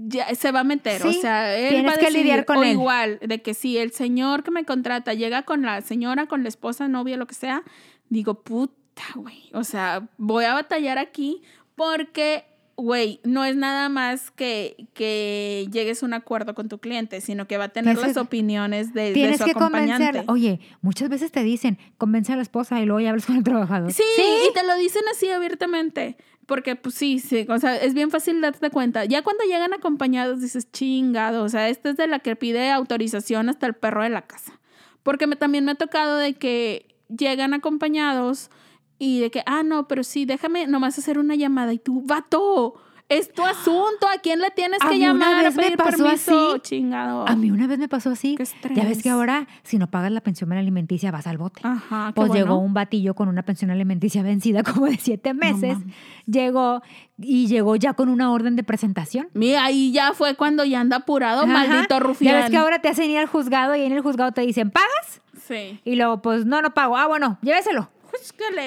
[0.08, 2.64] ya se va a meter, o Sí, sea, él va a que lidiar con o
[2.64, 2.72] él.
[2.72, 6.50] igual, de que si el señor que me contrata llega con la señora, con la
[6.50, 7.64] esposa, novia, lo que sea,
[8.10, 11.42] digo, puta, güey, o sea, voy a batallar aquí
[11.76, 12.46] porque
[12.82, 17.46] güey, no es nada más que, que llegues a un acuerdo con tu cliente, sino
[17.46, 20.06] que va a tener las opiniones de, de Tienes su que acompañante.
[20.06, 20.32] convencerla.
[20.32, 23.44] Oye, muchas veces te dicen, convence a la esposa y luego ya hablas con el
[23.44, 23.92] trabajador.
[23.92, 24.02] Sí,
[24.50, 26.16] y te lo dicen así abiertamente.
[26.50, 29.06] Porque, pues sí, sí, o sea, es bien fácil darte cuenta.
[29.06, 33.50] Ya cuando llegan acompañados dices, chingado, o sea, esta es de la que pide autorización
[33.50, 34.60] hasta el perro de la casa.
[35.04, 38.50] Porque me, también me ha tocado de que llegan acompañados
[38.98, 41.72] y de que, ah, no, pero sí, déjame nomás hacer una llamada.
[41.72, 45.56] Y tú, vato, es tu asunto, ¿a quién le tienes A que llamar a vez
[45.56, 46.52] me pedir pasó permiso?
[46.52, 46.60] así.
[46.62, 47.28] Chingado.
[47.28, 48.36] A mí una vez me pasó así.
[48.36, 48.46] Qué
[48.76, 51.62] Ya ves que ahora, si no pagas la pensión alimenticia, vas al bote.
[51.64, 52.46] Ajá, Pues bueno.
[52.46, 55.78] llegó un batillo con una pensión alimenticia vencida como de siete meses.
[56.26, 56.82] llegó
[57.18, 59.28] y llegó ya con una orden de presentación.
[59.34, 61.48] Mira, ahí ya fue cuando ya anda apurado, Ajá.
[61.52, 62.34] maldito rufián.
[62.36, 64.72] Ya ves que ahora te hacen ir al juzgado y en el juzgado te dicen,
[64.72, 65.22] ¿pagas?
[65.48, 65.80] Sí.
[65.84, 66.96] Y luego, pues no, no pago.
[66.96, 67.90] Ah, bueno, lléveselo.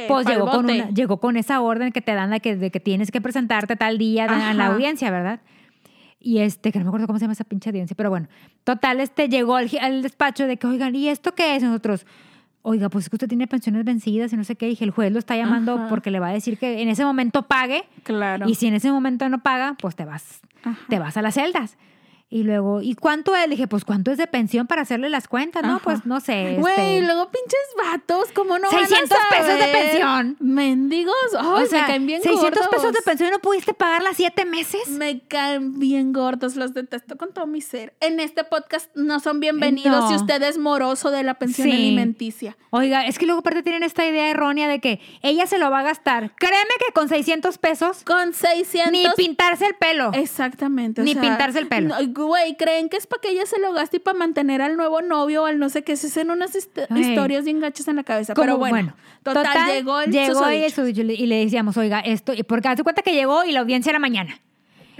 [0.08, 2.80] Pues llegó con, una- llegó con esa orden que te dan de que, de que
[2.80, 5.40] tienes que presentarte tal día en la audiencia, ¿verdad?
[6.20, 8.28] Y este, que no me acuerdo cómo se llama esa pinche audiencia, pero bueno,
[8.64, 11.62] total, este llegó al, al despacho de que, oigan, ¿y esto qué es?
[11.64, 12.06] Nosotros,
[12.62, 14.66] oiga, pues es que usted tiene pensiones vencidas y no sé qué.
[14.66, 15.88] Dije, el juez lo está llamando Ajá.
[15.88, 17.82] porque le va a decir que en ese momento pague.
[18.04, 18.48] Claro.
[18.48, 20.78] Y si en ese momento no paga, pues te vas, Ajá.
[20.88, 21.76] te vas a las celdas.
[22.34, 23.42] Y luego, ¿y cuánto es?
[23.42, 25.62] Le dije, pues ¿cuánto es de pensión para hacerle las cuentas?
[25.64, 25.80] No, Ajá.
[25.84, 26.56] pues no sé.
[26.58, 29.72] Güey, este, luego pinches vatos, ¿cómo no van a 600 pesos de saber?
[29.72, 30.36] pensión.
[30.40, 32.68] Mendigos, ay, o sea, me caen bien 600 gordos.
[32.68, 34.88] pesos de pensión y no pudiste pagar las siete meses.
[34.88, 37.92] Me caen bien gordos, los detesto con todo mi ser.
[38.00, 40.08] En este podcast no son bienvenidos No.
[40.08, 41.74] si usted es moroso de la pensión Sí.
[41.74, 42.56] alimenticia.
[42.70, 45.80] Oiga, es que luego aparte tienen esta idea errónea de que ella se lo va
[45.80, 46.34] a gastar.
[46.36, 48.90] Créeme que con 600 pesos Con 600...
[48.90, 50.12] ni pintarse el pelo.
[50.14, 51.02] Exactamente.
[51.02, 51.90] o Ni sea, pintarse el pelo.
[51.90, 54.76] no, Güey, creen que es para que ella se lo gaste y para mantener al
[54.76, 55.96] nuevo novio o al no sé qué.
[55.96, 57.02] Se hacen unas hist- Ay.
[57.02, 58.34] historias bien gachas en la cabeza.
[58.34, 62.42] Pero bueno, total, llegó el llegó y, el susodicho y le decíamos, oiga, esto, y
[62.42, 64.40] porque hace cuenta que llegó y la audiencia era mañana.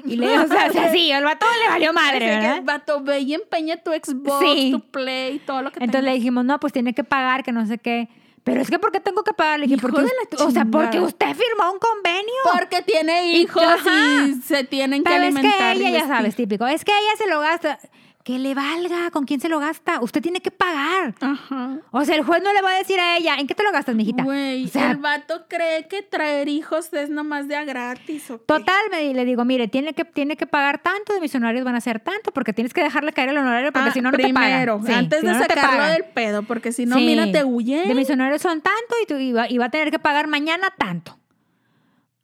[0.05, 2.63] Y le o sea, o sea, sí, el vato le valió madre, ¿verdad?
[2.65, 4.71] vato, ve y empeña tu Xbox, Sí.
[4.73, 7.67] tu Play, todo lo que Entonces le dijimos, no, pues tiene que pagar, que no
[7.67, 8.09] sé qué.
[8.45, 9.61] Pero es que, ¿por qué tengo que pagar?
[9.61, 10.03] Le dije, porque,
[10.39, 12.35] o sea, porque usted firmó un convenio.
[12.53, 15.77] Porque tiene hijos y se tienen que Pero es alimentar.
[15.77, 17.79] que y ella, ya sabes, típico, es que ella se lo gasta.
[18.25, 20.01] Que le valga, ¿con quién se lo gasta?
[20.01, 21.13] Usted tiene que pagar.
[21.21, 21.79] Ajá.
[21.91, 23.73] O sea, el juez no le va a decir a ella, ¿en qué te lo
[23.73, 24.23] gastas, mijita?
[24.23, 28.31] Güey, o sea, el vato cree que traer hijos es nomás de a gratis.
[28.31, 28.45] ¿o qué?
[28.47, 31.75] total, me, le digo, mire, tiene que, tiene que pagar tanto, de mis honorarios van
[31.75, 34.17] a ser tanto, porque tienes que dejarle caer el honorario, porque Ah, si no, no
[34.17, 34.87] te primero, pagan.
[34.87, 35.93] Sí, antes si de no te sacarlo pagan.
[35.93, 37.05] del pedo, porque si no, Sí.
[37.07, 37.87] mira, te huye.
[37.89, 40.29] De mis honorarios son tanto y, tú, y, va, y va a tener que pagar
[40.29, 41.19] mañana tanto.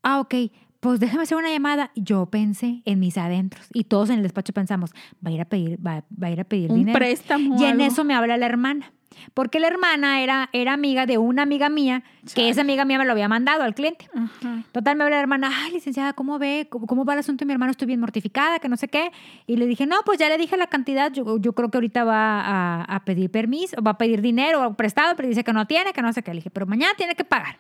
[0.04, 0.34] Ah, ok.
[0.80, 1.90] Pues déjame hacer una llamada.
[1.96, 4.92] Yo pensé en mis adentros y todos en el despacho pensamos,
[5.24, 6.98] va a ir a pedir, va, va a ir a pedir Un dinero.
[6.98, 7.84] préstamo Y en algo.
[7.84, 8.92] eso me habla la hermana.
[9.34, 12.04] Porque la hermana era, era amiga de una amiga mía,
[12.36, 14.08] que esa amiga mía me lo había mandado al cliente.
[14.14, 14.62] Ajá.
[14.70, 16.68] Total, me habla la hermana, ay, licenciada, ¿cómo ve?
[16.70, 17.72] ¿Cómo, cómo va el asunto de mi hermano?
[17.72, 19.10] Estoy bien mortificada, que no sé qué.
[19.48, 22.04] Y le dije, no, pues ya le dije la cantidad, yo, yo creo que ahorita
[22.04, 25.66] va a, a pedir permiso, va a pedir dinero o prestado, pero dice que no
[25.66, 26.30] tiene, que no sé qué.
[26.32, 27.56] Le dije, pero mañana tiene que pagar.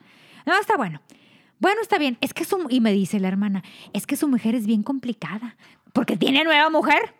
[0.46, 1.00] No, está bueno.
[1.60, 2.16] Bueno, está bien.
[2.20, 5.56] Es que su, y me dice la hermana, es que su mujer es bien complicada,
[5.92, 7.14] porque tiene nueva mujer.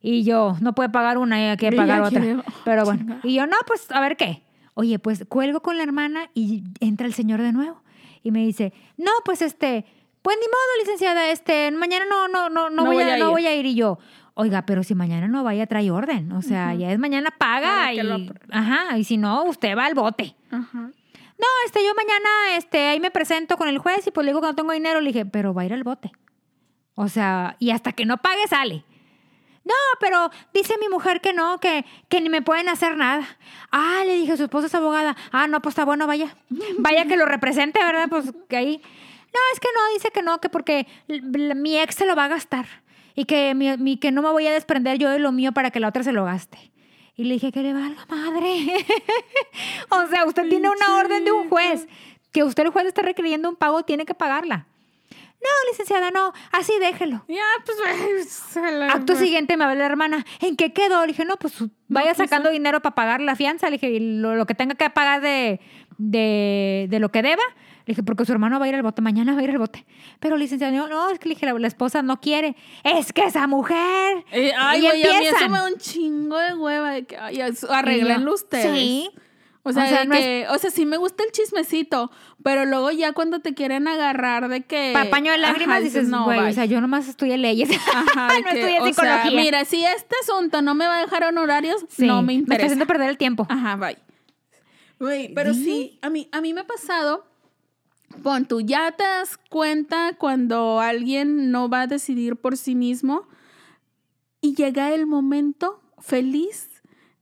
[0.00, 2.22] Y yo, no puede pagar una y hay que pagar otra.
[2.64, 4.42] Pero bueno, y yo, no, pues a ver qué.
[4.74, 7.82] Oye, pues cuelgo con la hermana y entra el señor de nuevo.
[8.22, 9.84] Y me dice, no, pues este,
[10.20, 13.18] pues ni modo, licenciada, este, mañana no, no, no, no, No voy, voy a, a
[13.18, 13.30] no ir".
[13.30, 13.66] voy a ir.
[13.66, 13.98] Y yo,
[14.34, 16.32] oiga, pero si mañana no vaya, trae orden.
[16.32, 18.18] O sea, ya es mañana paga y, lo
[18.50, 20.34] ajá, y si no, usted va al bote.
[20.50, 20.90] Ajá.
[21.38, 24.40] No, este, yo mañana, este, ahí me presento con el juez y pues le digo
[24.40, 25.00] que no tengo dinero.
[25.00, 26.12] Le dije, pero va a ir al bote.
[26.94, 28.84] O sea, y hasta que no pague sale.
[29.64, 33.26] No, pero dice mi mujer que no, que, que ni me pueden hacer nada.
[33.72, 35.16] Ah, le dije, su esposa es abogada.
[35.32, 36.36] Ah, no, pues está bueno, vaya.
[36.78, 38.08] Vaya que lo represente, ¿verdad?
[38.10, 38.80] Pues que ahí.
[38.82, 42.28] No, es que no, dice que no, que porque mi ex se lo va a
[42.28, 42.66] gastar.
[43.16, 45.80] Y que, mi- que no me voy a desprender yo de lo mío para que
[45.80, 46.72] la otra se lo gaste.
[47.16, 48.66] Y le dije que le valga madre.
[49.90, 51.86] o sea, usted tiene una orden de un juez.
[52.32, 54.66] Que usted el juez le está requiriendo un pago, tiene que pagarla.
[55.10, 57.24] No, licenciada, no, así déjelo.
[57.28, 58.56] Ya, pues.
[58.72, 61.02] la- Acto siguiente me habla la hermana, ¿en qué quedó?
[61.02, 61.54] Le dije, no, pues
[61.86, 63.68] vaya pues, sacando dinero para pagar la fianza.
[63.68, 65.60] Le dije, lo, lo que tenga que pagar de,
[65.98, 67.42] de, de lo que deba.
[67.86, 69.58] Le dije, porque su hermano va a ir al bote, mañana va a ir al
[69.58, 69.84] bote.
[70.20, 72.56] Pero licenciada, no, no, es que le dije, la, la esposa no quiere.
[72.82, 74.24] Es que esa mujer.
[74.32, 75.52] Eh, ay, y güey, a mí eso empiezan.
[75.52, 78.74] me da un chingo de hueva de que, ay, Y yo, ustedes.
[78.76, 79.10] Sí.
[79.66, 82.10] O sea, O sea, es- o sea, sí me gusta el chismecito,
[82.42, 84.90] pero luego ya cuando te quieren agarrar de que...
[84.92, 86.50] Pa' paño de lágrimas Ajá, dices, no, güey, bye".
[86.50, 87.70] o sea, yo nomás estudié leyes.
[87.94, 89.40] Ajá, no que, estudié sea, psicología.
[89.40, 92.42] mira, si este asunto no me va a dejar honorarios, Sí, no me Me está
[92.42, 92.66] interesa.
[92.66, 93.46] haciendo perder el tiempo.
[93.48, 93.96] Ajá, bye.
[95.00, 97.24] Güey, pero sí, a mí, a mí me ha pasado,
[98.22, 103.26] pon tú, ya te das cuenta cuando alguien no va a decidir por sí mismo
[104.40, 106.70] y llega el momento feliz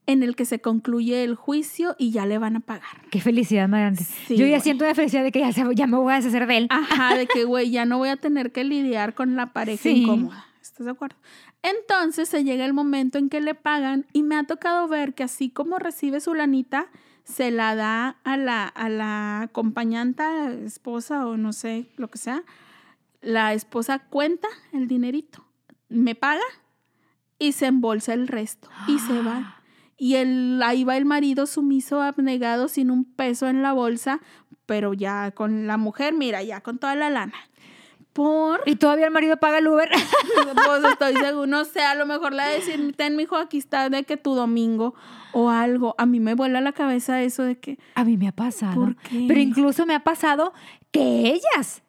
[0.06, 3.02] en el que se concluye el juicio y ya le van a pagar.
[3.10, 4.02] Qué felicidad grande.
[4.02, 4.60] Sí, yo ya güey.
[4.60, 6.66] siento una felicidad de que ya, se- ya me voy a deshacer de él.
[6.70, 10.02] Ajá, de que, güey, ya no voy a tener que lidiar con la pareja Sí.
[10.02, 10.46] incómoda.
[10.60, 11.16] ¿Estás de acuerdo?
[11.62, 15.22] Entonces se llega el momento en que le pagan y me ha tocado ver que
[15.22, 16.86] así como recibe su lanita,
[17.24, 22.42] se la da a la, a la acompañanta, esposa o no sé, lo que sea.
[23.20, 25.44] La esposa cuenta el dinerito,
[25.88, 26.42] me paga
[27.38, 29.62] y se embolsa el resto y se va.
[29.96, 34.20] Y el, ahí va el marido sumiso, abnegado, sin un peso en la bolsa,
[34.66, 37.34] pero ya con la mujer, mira, ya con toda la lana.
[38.12, 39.88] Por, Y todavía el marido paga el Uber.
[40.66, 43.56] pues estoy seguro, no sé, a lo mejor le va a decir, ten, mijo, aquí
[43.58, 44.94] está de que tu domingo
[45.32, 45.94] o algo.
[45.96, 48.74] A mí me vuela la cabeza eso de que, A mí me ha pasado.
[48.74, 49.24] ¿Por qué?
[49.26, 50.52] Pero incluso me ha pasado
[50.90, 51.82] que ellas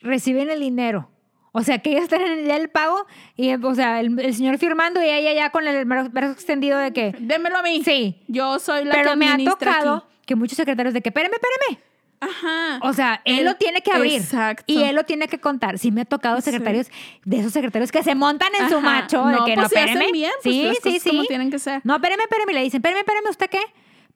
[0.00, 1.08] reciben el dinero.
[1.52, 5.02] O sea, que ellas están en el pago y, o sea, el, el señor firmando
[5.02, 7.14] y ella ya con el brazo extendido de que...
[7.18, 7.82] démelo a mí.
[7.82, 8.22] Sí.
[8.28, 10.06] Yo soy la Pero que me ha tocado aquí.
[10.26, 11.82] que muchos secretarios de que, espérame, espérame.
[12.20, 12.78] Ajá.
[12.82, 14.20] O sea, él, Él- lo tiene que abrir.
[14.20, 14.64] exacto.
[14.66, 15.78] Y él lo tiene que contar.
[15.78, 16.50] Sí me ha tocado Sí.
[16.50, 16.88] secretarios,
[17.24, 19.24] de esos secretarios que se montan en su macho.
[19.26, 20.12] de que pues no, si espérame.
[20.12, 21.10] bien, pues, sí, las sí, cosas sí.
[21.10, 21.80] como tienen que ser.
[21.84, 22.52] No, espérame, espérame.
[22.54, 23.60] Le dicen, espérame, espérame, ¿usted qué?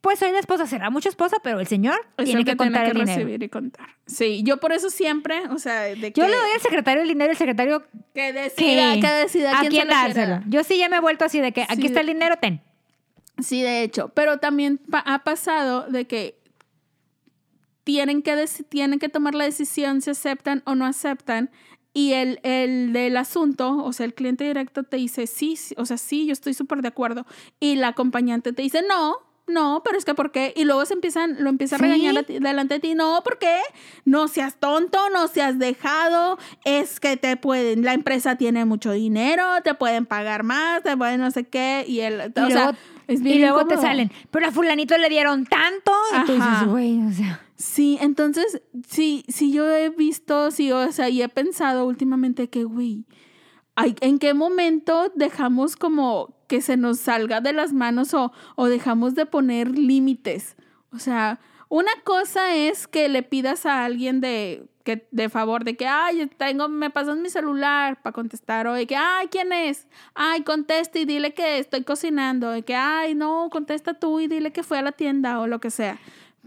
[0.01, 0.67] Pues soy la esposa.
[0.67, 3.19] Será mucha esposa, pero el señor Es tiene el que, contar tiene el que dinero.
[3.19, 3.87] recibir y contar.
[4.07, 7.09] Sí, yo por eso siempre, o sea, de que, Yo le doy al secretario el
[7.09, 7.85] dinero, el secretario
[8.15, 10.41] que decida, que, que decida a quién, quién dárselo.
[10.47, 12.63] Yo sí ya me he vuelto así de que aquí está el dinero, ten.
[13.43, 16.40] Sí, de hecho, pero también pa- ha pasado de que
[17.85, 21.51] tienen que, tienen que tomar la decisión si aceptan o no aceptan
[21.93, 25.85] y el, el del asunto, o sea, el cliente directo te dice, sí, sí, o
[25.85, 27.27] sea, sí, yo estoy súper de acuerdo
[27.59, 29.17] y la acompañante te dice, no.
[29.47, 30.53] No, pero es que ¿por qué?
[30.57, 31.85] Y luego se empiezan, lo empieza a Sí.
[31.85, 32.95] regañar delante de ti.
[32.95, 33.57] No, ¿por qué?
[34.05, 36.39] No seas tonto, no seas dejado.
[36.65, 41.21] Es que te pueden, la empresa tiene mucho dinero, te pueden pagar más, te pueden
[41.21, 41.85] no sé qué.
[41.89, 44.97] Y el, Y o sea, luego, es bien y luego te salen, pero a fulanito
[44.99, 45.93] le dieron tanto.
[46.23, 46.51] Y tú Ajá.
[46.51, 47.41] dices, güey, o sea.
[47.57, 52.65] Sí, entonces, sí, sí yo he visto, sí, o sea, y he pensado últimamente que,
[52.65, 53.05] güey,
[53.75, 58.67] ay, ¿en qué momento dejamos como que se nos salga de las manos o, o
[58.67, 60.57] dejamos de poner límites?
[60.93, 65.77] O sea, una cosa es que le pidas a alguien de, que, de favor, de
[65.77, 69.87] que, ay, tengo, me pasas mi celular para contestar, de que, ay, ¿quién es?
[70.15, 74.51] Ay, contesta y dile que estoy cocinando, de que, ay, no, contesta tú y dile
[74.51, 75.99] que fue a la tienda o lo que sea.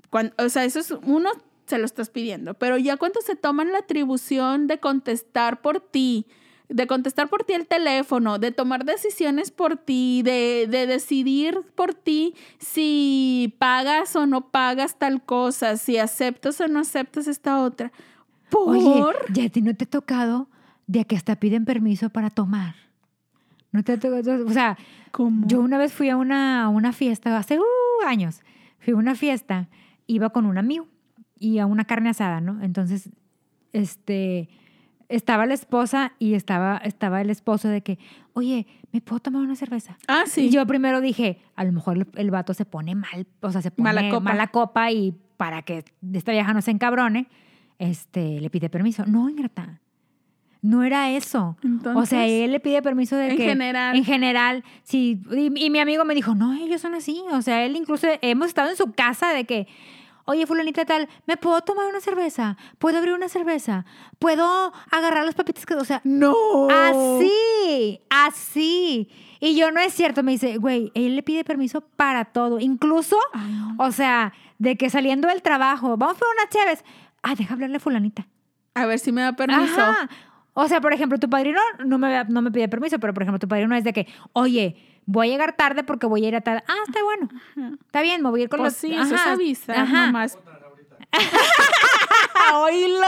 [0.10, 1.30] Cuan- o sea, eso es uno
[1.66, 6.26] se lo estás pidiendo, pero ya cuando se toman la atribución de contestar por ti,
[6.70, 11.94] de contestar por ti el teléfono, de tomar decisiones por ti, de, de decidir por
[11.94, 17.92] ti si pagas o no pagas tal cosa, si aceptas o no aceptas esta otra.
[18.50, 18.78] ¿Por?
[18.78, 20.48] Oye, ya a ti no te ha tocado
[20.88, 22.76] de que hasta piden permiso para tomar.
[23.72, 24.78] No te ha tocado, o sea,
[25.12, 25.48] ¿Cómo?
[25.48, 28.42] yo una vez fui a una, a una fiesta, hace uh, años,
[28.80, 29.68] fui a una fiesta,
[30.06, 30.88] iba con un amigo
[31.40, 32.62] y a una carne asada, ¿no?
[32.62, 33.10] Entonces,
[33.72, 34.50] este,
[35.16, 38.00] estaba la esposa y estaba, estaba el esposo de que,
[38.34, 39.98] oye, ¿me puedo tomar una cerveza?
[40.08, 40.46] ah, sí.
[40.46, 43.62] Y yo primero dije, a lo mejor el, el vato se pone mal, o sea,
[43.62, 44.68] se pone Mala mala copa.
[44.74, 44.92] copa.
[44.92, 45.84] y para que
[46.14, 47.28] esta vieja no se encabrone,
[47.80, 49.04] este, le pide permiso.
[49.06, 49.80] No, ingrata.
[50.62, 51.58] No era eso.
[51.60, 53.44] o sea, Entonces, él le pide permiso de en que...
[53.44, 53.98] general.
[53.98, 55.20] En general, sí.
[55.32, 57.22] Y, y mi amigo me dijo, no, ellos son así.
[57.34, 59.68] O sea, él incluso, hemos estado en su casa de que,
[60.26, 62.58] oye, fulanita tal, ¿me puedo tomar una cerveza?
[62.80, 63.86] ¿Puedo abrir una cerveza?
[64.20, 65.76] ¿Puedo agarrar las papitas que...
[65.76, 66.68] O sea, No.
[66.70, 69.10] Así, así.
[69.40, 73.18] Y yo no es cierto, me dice, güey, él le pide permiso para todo, incluso,
[73.34, 76.86] Ay, o sea, de que saliendo del trabajo, vamos por unas chaves.
[77.22, 78.26] Ah, deja hablarle a fulanita.
[78.74, 79.82] A ver si me da permiso.
[79.82, 80.10] Ajá.
[80.54, 83.40] O sea, por ejemplo, tu padrino no me, no me pide permiso, pero por ejemplo,
[83.40, 86.42] tu padrino es de que, oye, voy a llegar tarde porque voy a ir a
[86.42, 86.64] tal.
[86.68, 87.30] Ah, está bueno.
[87.86, 88.78] Está bien, me voy a ir con Pues los.
[88.80, 90.06] sí, eso es Ajá, avisar Ajá.
[90.08, 90.38] nomás.
[92.56, 93.06] Oílo,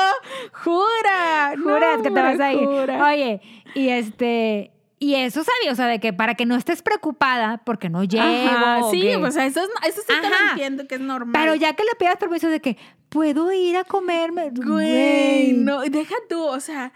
[0.54, 1.54] jura.
[1.62, 2.60] Juras No, que te vas a ir.
[2.66, 3.06] jura.
[3.06, 3.42] Oye,
[3.74, 4.72] y este.
[4.98, 8.24] Y eso sabía, o sea, de que para que no estés preocupada porque no llego.
[8.24, 10.52] Ajá, o sí, que- pues eso, es, eso sí te lo Ajá.
[10.52, 11.34] entiendo que es normal.
[11.34, 12.78] Pero ya que le pidas permiso de que
[13.10, 14.52] puedo ir a comerme.
[14.56, 16.94] Güey, no, deja tú, o sea,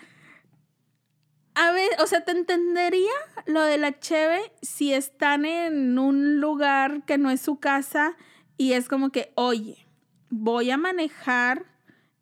[1.59, 3.11] a ver, o sea, te entendería
[3.45, 8.15] lo de la cheve si están en un lugar que no es su casa
[8.55, 9.85] y es como que, oye,
[10.29, 11.65] voy a manejar,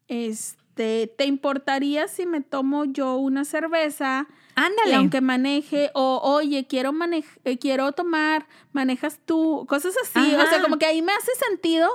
[0.07, 4.25] este, ¿te importaría si me tomo yo una cerveza?
[4.27, 4.95] Y Ándale.
[4.95, 10.33] aunque maneje, o oye, quiero manej eh, quiero tomar, manejas tú, cosas así.
[10.33, 11.87] O sea, como que ahí me hace sentido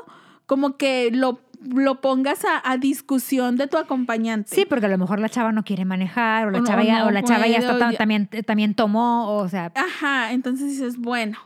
[0.47, 1.41] como que lo,
[1.75, 4.55] lo pongas a, a discusión de tu acompañante.
[4.55, 6.83] Sí, porque a lo mejor la chava no quiere manejar o la O no- chava
[6.85, 10.69] ya, no o la chava ya está ya- también, también tomó, o sea, Ajá, entonces
[10.71, 11.39] dices, bueno,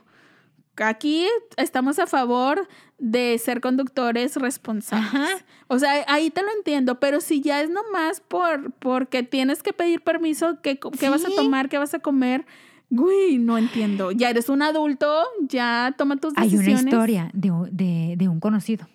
[0.77, 1.25] aquí
[1.57, 2.67] estamos a favor
[2.99, 5.07] de ser conductores responsables.
[5.07, 5.27] Ajá.
[5.67, 9.73] O sea, ahí te lo entiendo, pero si ya es nomás por porque tienes que
[9.73, 11.69] pedir permiso, ¿qué, qué vas a tomar?
[11.69, 12.45] ¿Qué vas a comer?
[12.89, 14.11] Güey, no entiendo.
[14.11, 16.81] Ya eres un adulto, ya toma tus hay decisiones.
[16.83, 18.87] una historia de, de, de un conocido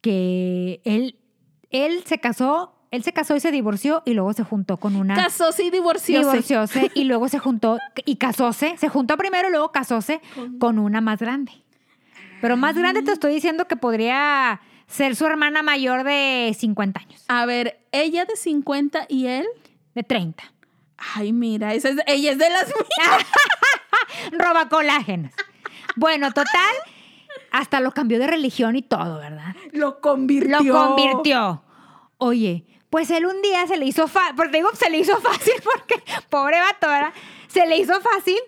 [0.00, 1.16] que él,
[1.70, 5.14] él se casó, él se casó y se divorció y luego se juntó con una...
[5.14, 6.18] Casóse y divorcióse.
[6.20, 8.76] divorcióse y luego se juntó y casóse.
[8.78, 10.20] Se juntó primero y luego casóse
[10.58, 11.52] con una más grande.
[12.40, 17.24] Pero más grande te estoy diciendo que podría ser su hermana mayor de 50 años,
[17.28, 19.46] A ver, ella de 50 y él.
[19.94, 20.42] de 30.
[21.14, 23.26] Ay, mira, esa es, ella es de las mías.
[24.32, 25.32] Roba colágenos.
[25.96, 26.74] Bueno, total,
[27.58, 29.56] hasta lo cambió de religión y todo, ¿verdad?
[29.72, 30.62] Lo convirtió.
[30.62, 31.62] Lo convirtió.
[32.18, 35.54] Oye, pues él un día se le hizo fácil, porque digo, se le hizo fácil
[35.64, 36.00] porque,
[36.30, 37.12] pobre vato, ¿verdad?
[37.48, 38.38] Se le hizo fácil,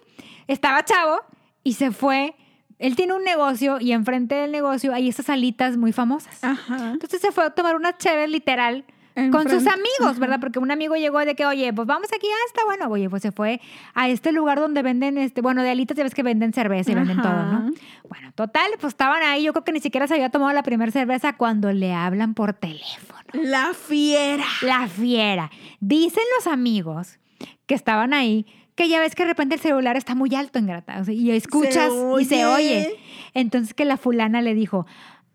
[0.46, 1.22] estaba chavo
[1.64, 2.36] y se fue.
[2.78, 6.42] Él tiene un negocio y enfrente del negocio hay esas salitas muy famosas.
[6.44, 6.92] Ajá.
[6.92, 8.84] Entonces se fue a tomar unas chéves literal
[9.30, 10.40] con sus amigos, ¿verdad?
[10.40, 12.88] Porque un amigo llegó de que, oye, pues vamos aquí, está bueno.
[12.88, 13.60] Oye, pues se fue
[13.94, 16.94] a este lugar donde venden, este, bueno, de alitas ya ves que venden cerveza y
[16.94, 17.70] venden todo, ¿no?
[18.08, 19.44] Bueno, total, pues estaban ahí.
[19.44, 22.54] Yo creo que ni siquiera se había tomado la primera cerveza cuando le hablan por
[22.54, 23.20] teléfono.
[23.32, 24.44] La fiera.
[24.62, 25.50] La fiera.
[25.80, 27.18] Dicen los amigos
[27.66, 30.66] que estaban ahí que ya ves que de repente el celular está muy alto en
[30.66, 32.86] grata o sea, y escuchas y se oye.
[32.88, 33.00] oye.
[33.34, 34.86] Entonces que la fulana le dijo,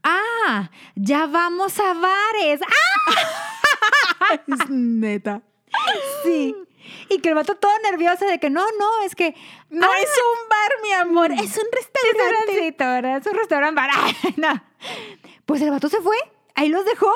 [0.04, 2.62] ah, ya vamos a bares.
[2.62, 3.55] ¡Ah,
[4.48, 5.42] Es neta.
[6.24, 6.56] sí!
[7.10, 9.36] Y que el vato todo nervioso de que no, no, es que...
[9.70, 12.76] No ah, es un bar, mi amor, es un es un restaurante.
[12.78, 13.18] ¿verdad?
[13.18, 13.90] Es un restaurante bar.
[14.38, 14.64] No.
[15.46, 16.16] Pues el vato se fue,
[16.54, 17.12] ahí los dejó.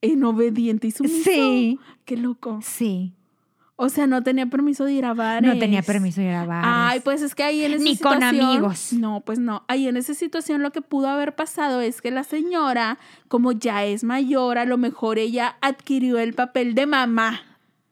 [0.00, 1.22] En obediente y sumiso.
[1.24, 1.78] Sí.
[2.04, 2.60] Qué loco.
[2.62, 3.14] Sí,
[3.76, 5.52] o sea, no tenía permiso de ir a bares.
[5.52, 6.70] No tenía permiso de ir a bares.
[6.72, 8.32] Ay, pues es que ahí en esa Ni situación.
[8.32, 8.92] Ni con amigos.
[8.92, 9.64] No, pues no.
[9.66, 13.84] Ahí en esa situación lo que pudo haber pasado es que la señora, como ya
[13.84, 17.42] es mayor, a lo mejor ella adquirió el papel de mamá.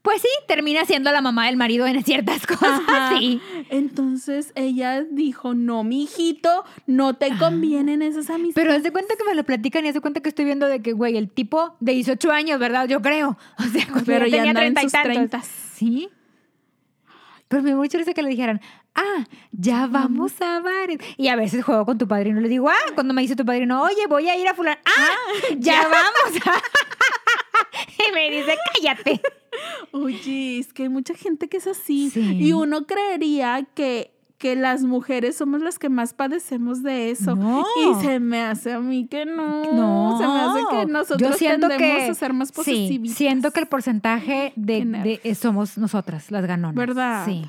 [0.03, 2.81] Pues sí, termina siendo la mamá del marido en ciertas cosas.
[3.11, 3.41] Sí.
[3.71, 7.39] Entonces ella dijo: No, mi hijito, no te ah.
[7.39, 8.55] convienen esas amistades.
[8.55, 10.67] Pero haz de cuenta que me lo platican y haz de cuenta que estoy viendo
[10.67, 12.89] de que, güey, el tipo de 18 años, ¿verdad?
[12.89, 13.37] Yo creo.
[13.59, 15.13] O sea, cuando pero ya tenía 30 y tantos.
[15.13, 15.43] 30
[15.83, 16.09] así.
[17.49, 18.61] Pero me dio mucha risa que le dijeran,
[18.95, 20.99] ah, ya vamos a bares.
[21.19, 22.41] Y a veces juego con tu padrino.
[22.41, 24.81] Le digo, ah, cuando me dice tu padrino, oye, voy a ir a fulano.
[24.87, 25.09] Ah,
[25.51, 26.41] ah ya, vamos.
[28.09, 29.21] Y me dice, cállate.
[29.93, 32.11] Oye, es que hay mucha gente que es así.
[32.15, 34.13] Y uno creería que
[34.43, 37.37] que las mujeres somos las que más padecemos de eso.
[37.37, 37.65] No.
[37.81, 39.73] Y se me hace a mí que no.
[39.73, 43.17] No, Se me hace que nosotros Yo siento tendemos que, a ser más sí, posesivistas.
[43.17, 46.75] siento que el porcentaje de, somos nosotras, las ganonas.
[46.75, 47.25] ¿Verdad?
[47.25, 47.49] Sí.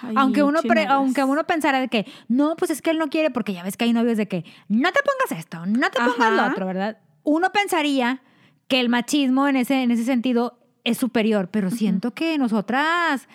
[0.00, 3.08] Ay, aunque uno, pre- aunque uno pensara de que, no, pues es que él no
[3.08, 5.98] quiere, porque ya ves que hay novios de que, no te pongas esto, no te
[6.00, 6.96] pongas lo otro, ¿verdad?
[7.24, 8.22] Uno pensaría
[8.68, 13.28] que el machismo en ese, en ese sentido es superior, pero siento que nosotras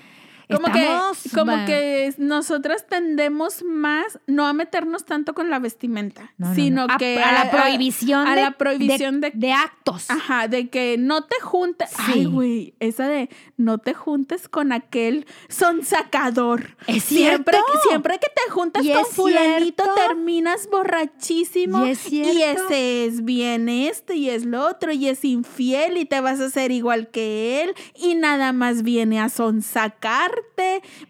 [0.52, 6.34] Como Estamos, que, como que nosotras tendemos más no a meternos tanto con la vestimenta,
[6.38, 6.56] No, no, no.
[6.56, 10.10] sino que a, la prohibición a de, la prohibición de, de actos.
[10.10, 11.90] Ajá, de que no te juntes.
[11.90, 12.12] Sí.
[12.14, 16.76] Ay, güey, esa de no te juntes con aquel son sacador.
[16.88, 17.72] ¿Es siempre, cierto?
[17.82, 20.02] que- siempre que te juntas ¿Y con fulanito cierto?
[20.08, 21.86] terminas borrachísimo.
[21.86, 26.06] ¿Y es y ese es bien este y es lo otro y es infiel y
[26.06, 29.30] te vas a hacer igual que él y nada más viene a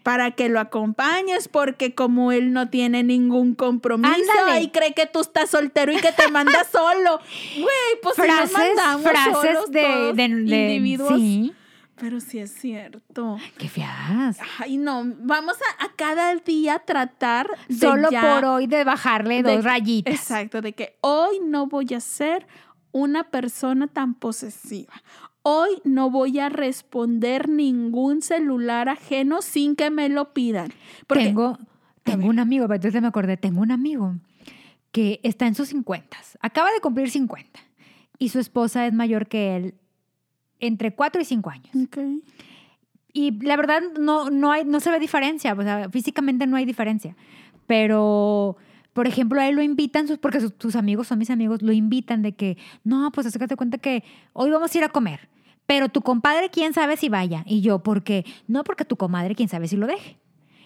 [0.02, 4.62] para que lo acompañes porque como él no tiene ningún compromiso Ándale.
[4.62, 7.20] y cree que tú estás soltero y que te manda solo.
[7.54, 7.66] Güey,
[8.02, 10.28] pues si nos frases mandamos frases solos de, todos, de, de-
[10.72, 11.14] individuos.
[11.18, 11.52] Sí.
[11.96, 13.36] Pero sí es cierto.
[13.58, 14.36] Qué feas.
[14.58, 19.42] Ay, no, vamos a, a cada día tratar de Solo ya- por hoy de bajarle
[19.42, 20.14] de- dos rayitas.
[20.14, 22.46] Exacto, de que hoy no voy a ser
[22.90, 24.92] una persona tan posesiva.
[25.42, 30.72] Hoy no voy a responder ningún celular ajeno sin que me lo pidan.
[31.06, 31.58] Porque, tengo
[32.02, 34.16] tengo un amigo, entonces me acordé, tengo un amigo
[34.90, 37.60] que está en sus 50, acaba de cumplir 50
[38.18, 39.74] y su esposa es mayor que él
[40.60, 41.70] entre 4 y 5 años.
[41.86, 41.98] Ok.
[43.12, 46.64] Y la verdad no, no, hay, no se ve diferencia, o sea, físicamente no hay
[46.64, 47.16] diferencia.
[47.66, 48.56] Pero,
[48.92, 52.22] por ejemplo, a él lo invitan, porque sus, sus amigos son mis amigos, lo invitan
[52.22, 55.28] de que, no, pues acércate cuenta que hoy vamos a ir a comer,
[55.66, 57.42] pero tu compadre, quién sabe si vaya.
[57.46, 58.24] Y yo, ¿por qué?
[58.48, 60.18] No, porque tu comadre, quién sabe si lo deje.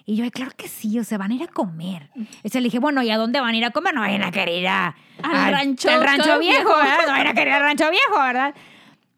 [0.08, 2.10] Y yo, "Ay, claro que sí, o sea, van a ir a comer.
[2.44, 3.92] Y se le dije, bueno, ¿y a dónde van a ir a comer?
[3.92, 6.68] No vayan a querer ir a- Al rancho al rancho viejo.
[6.68, 6.98] ¿verdad?
[7.06, 8.54] No vayan a querer ir al rancho viejo, ¿verdad?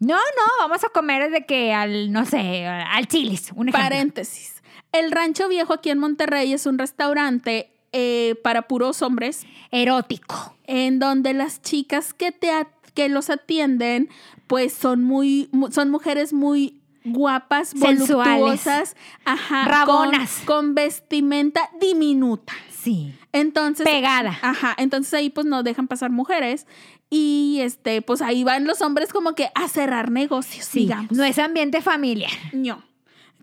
[0.01, 3.83] No, no, vamos a comer de que al, no sé, al chilis, un ejemplo.
[3.91, 4.63] Paréntesis.
[4.93, 10.57] El Rancho Viejo aquí en Monterrey es un restaurante eh, para puros hombres Erótico.
[10.67, 12.51] en donde las chicas que te
[12.95, 14.09] que los atienden
[14.47, 18.07] pues son muy mu- son mujeres muy guapas, Sensuales.
[18.41, 20.43] voluptuosas, ajá, Rabonas.
[20.45, 22.53] con, con vestimenta diminuta.
[22.71, 23.15] Sí.
[23.33, 24.39] Entonces, Pegada.
[24.43, 26.67] Ajá, entonces ahí pues no dejan pasar mujeres
[27.11, 30.81] y este pues ahí van los hombres como que a cerrar negocios, Sí.
[30.81, 31.13] digamos.
[31.13, 32.31] No es ambiente familiar.
[32.53, 32.83] No.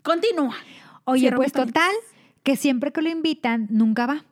[0.02, 0.54] Continúa.
[1.04, 1.92] Oye, Cierro pues total,
[2.42, 4.24] que siempre que lo invitan, nunca va.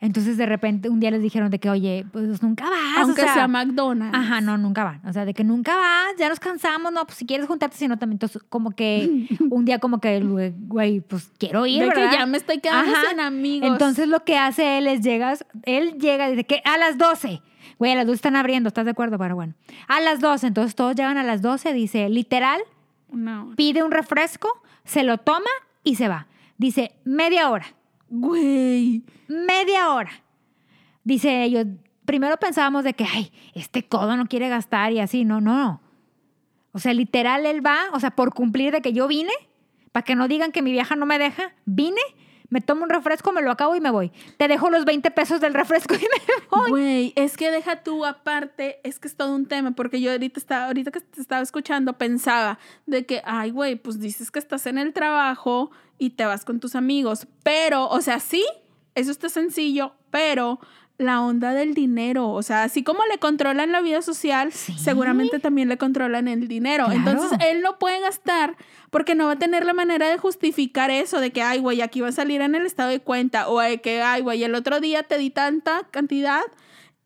[0.00, 2.98] Entonces, de repente, un día les dijeron de que, oye, pues nunca vas.
[2.98, 4.16] o Aunque sea, sea McDonald's.
[4.16, 5.00] Ajá, no, nunca van.
[5.06, 7.88] O sea, de que nunca vas, ya nos cansamos, no, pues si quieres juntarte, si
[7.88, 8.16] no también.
[8.16, 12.12] Entonces, como que un día como que, güey, pues quiero ir, De que ¿verdad?
[12.18, 13.10] ya me estoy quedando Ajá.
[13.10, 13.68] sin amigos.
[13.70, 17.40] Entonces, lo que hace él es llegas, él llega desde que a las 12.
[17.78, 19.18] Güey, a las 12 están abriendo, ¿estás de acuerdo?
[19.18, 19.54] Pero bueno.
[19.88, 22.60] A las 12, entonces todos llegan a las 12, dice, literal,
[23.10, 23.52] No.
[23.56, 24.48] pide un refresco,
[24.84, 25.50] se lo toma
[25.84, 26.26] y se va.
[26.58, 27.66] Dice, media hora,
[28.08, 29.02] Güey.
[29.28, 30.10] media hora.
[31.04, 31.66] Dice ellos,
[32.04, 35.80] primero pensábamos de que, ay, este codo no quiere gastar y así, no, no.
[36.72, 39.32] O sea, literal, él va, o sea, por cumplir de que yo vine,
[39.92, 42.00] para que no digan que mi vieja no me deja, vine,
[42.48, 44.12] me tomo un refresco, me lo acabo y me voy.
[44.36, 46.70] Te dejo los 20 pesos del refresco y me voy.
[46.70, 50.38] Güey, es que deja tú aparte, es que es todo un tema, porque yo ahorita
[50.38, 54.66] estaba, ahorita que te estaba escuchando pensaba de que, ay, güey, pues dices que estás
[54.66, 58.44] en el trabajo y te vas con tus amigos, pero, o sea, sí,
[58.94, 60.60] eso está sencillo, pero
[60.98, 64.74] la onda del dinero, o sea, así como le controlan la vida social, Sí.
[64.78, 66.86] seguramente también le controlan el dinero.
[66.86, 66.98] Claro.
[66.98, 68.56] Entonces, él no puede gastar
[68.90, 72.00] porque no va a tener la manera de justificar eso de que, ay, güey, aquí
[72.00, 74.80] va a salir en el estado de cuenta o de que, ay, güey, el otro
[74.80, 76.40] día te di tanta cantidad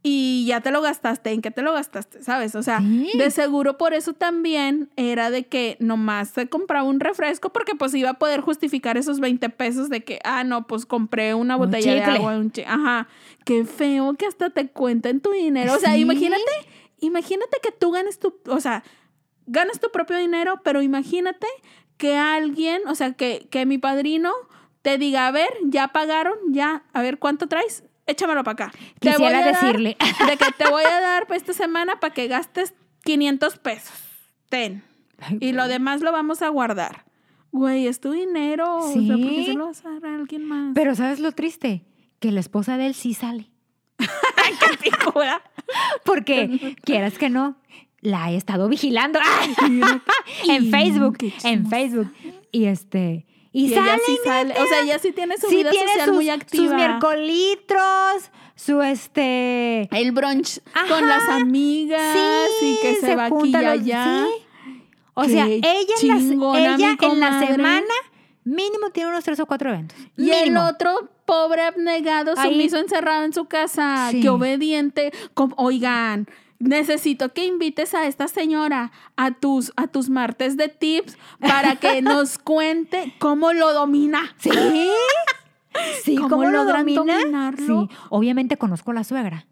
[0.03, 2.23] y ya te lo gastaste, ¿en qué te lo gastaste?
[2.23, 2.55] ¿Sabes?
[2.55, 3.11] O sea, Sí.
[3.19, 7.95] de seguro por eso también era de que nomás se compraba un refresco porque pues
[7.95, 11.67] iba a poder justificar esos 20 pesos de que, ah, no, pues compré una Un
[11.67, 12.17] botella de chicle.
[12.17, 13.09] agua, un chi- Ajá,
[13.45, 15.75] qué feo que hasta te cuenten tu dinero.
[15.75, 16.01] O sea, Sí.
[16.01, 16.43] imagínate,
[17.01, 18.83] imagínate que tú ganes tu, o sea,
[19.47, 21.47] ganas tu propio dinero, pero imagínate
[21.99, 24.33] que alguien, o sea, que, que mi padrino
[24.81, 27.85] te diga, a ver, ya pagaron, ya, a ver, ¿cuánto traes?
[28.11, 28.79] Échamelo para acá.
[28.99, 29.97] Te voy Quisiera a dar- decirle.
[30.27, 33.93] de que te voy a dar esta semana para que gastes 500 pesos.
[34.49, 34.83] Ten.
[35.19, 37.05] Ay, Y lo demás lo vamos a guardar.
[37.53, 38.79] Güey, es tu dinero.
[38.79, 39.47] O sea, ¿por qué Sí.
[39.47, 40.73] se lo vas a dar a alguien más?
[40.75, 41.85] Pero ¿sabes lo triste?
[42.21, 43.51] Que la esposa de él sí sale.
[45.15, 45.43] ¿verdad?
[46.05, 47.57] Porque, quieras que no,
[48.01, 49.19] la he estado vigilando
[50.49, 51.67] en Facebook, qué en.
[51.69, 52.13] Facebook.
[52.53, 54.55] Y este, y, Y ella sale, sí sale.
[54.61, 56.65] O sea, ella sí tiene su sí vida tiene social sus, muy activa.
[56.69, 59.89] sus miércolitros, su este...
[59.97, 60.87] El brunch Ajá.
[60.89, 62.17] con las amigas
[62.63, 64.25] y que se, va aquí y juntan los- allá.
[64.27, 64.45] sí.
[65.15, 67.95] O Qué sea, ella, en la, chingona, mi ella en la semana
[68.45, 69.99] mínimo tiene unos tres o cuatro eventos.
[70.17, 72.51] Y el otro pobre abnegado, Ahí.
[72.53, 74.21] sumiso, encerrado en su casa, Sí.
[74.23, 75.13] que obediente.
[75.57, 76.27] Oigan,
[76.61, 82.01] necesito que invites a esta señora a tus, a tus martes de tips para que
[82.03, 84.35] nos cuente cómo lo domina.
[84.39, 84.51] ¿Sí?
[86.05, 87.01] Sí, ¿Cómo ¿cómo, lo domina?
[87.01, 87.89] dominarlo?
[87.89, 89.47] Sí, obviamente conozco a la suegra,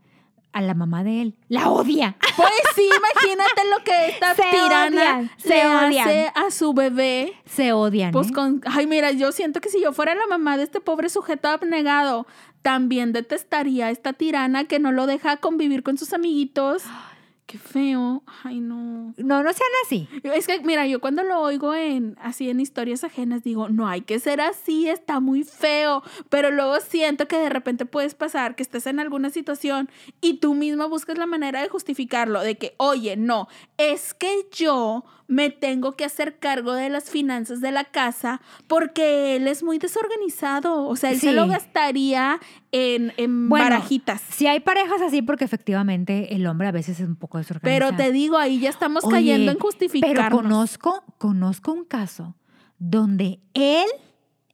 [0.53, 1.35] a la mamá de él.
[1.49, 2.17] La odia.
[2.37, 6.09] Pues sí, imagínate lo que esta Se tirana odian, se le odian.
[6.09, 7.33] hace a su bebé.
[7.47, 8.11] Se odian.
[8.11, 8.33] Pues ¿eh?
[8.33, 11.49] con, ay, mira, yo siento que si yo fuera la mamá de este pobre sujeto
[11.49, 12.27] abnegado,
[12.63, 16.85] también detestaría a esta tirana que no lo deja convivir con sus amiguitos.
[17.49, 18.23] Qué feo.
[18.45, 19.15] Ay, no.
[19.17, 20.07] No, no sean así.
[20.23, 24.03] Es que, mira, yo cuando lo oigo en así en historias ajenas digo, no hay
[24.03, 26.03] que ser así, está muy feo.
[26.29, 29.89] Pero luego siento que de repente puedes pasar que estés en alguna situación
[30.21, 33.49] y tú misma buscas la manera de justificarlo, de que, oye, no,
[33.79, 39.37] es que yo me tengo que hacer cargo de las finanzas de la casa porque
[39.37, 40.87] él es muy desorganizado.
[40.87, 42.41] O sea, él se lo gastaría
[42.73, 44.23] en, en Bueno, barajitas.
[44.23, 47.91] Si hay parejas así, porque efectivamente el hombre a veces es un poco desorganizado.
[47.93, 50.17] Pero te digo, ahí ya estamos Oye, cayendo en justificarnos.
[50.17, 52.35] Pero conozco, conozco un caso
[52.79, 53.87] donde él,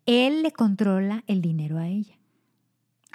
[0.07, 2.15] él le controla el dinero a ella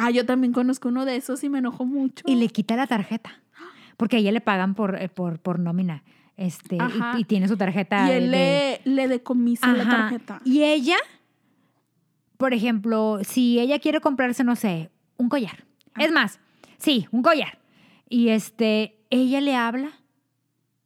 [0.02, 2.24] Ah, yo también conozco uno de esos y me enojo mucho.
[2.26, 3.44] y le quita la tarjeta.
[3.98, 6.06] Porque a ella le pagan por, eh, por, por nómina.
[6.40, 6.78] Este,
[7.18, 8.08] y- tiene su tarjeta.
[8.08, 10.42] Y él de- le, le decomisa la tarjeta.
[10.46, 10.96] Y ella,
[12.38, 15.66] por ejemplo, si ella quiere comprarse, no sé, un collar.
[15.96, 16.04] Ah.
[16.06, 16.40] Es más,
[16.78, 17.60] sí, un collar.
[18.08, 19.92] Y este, ella le habla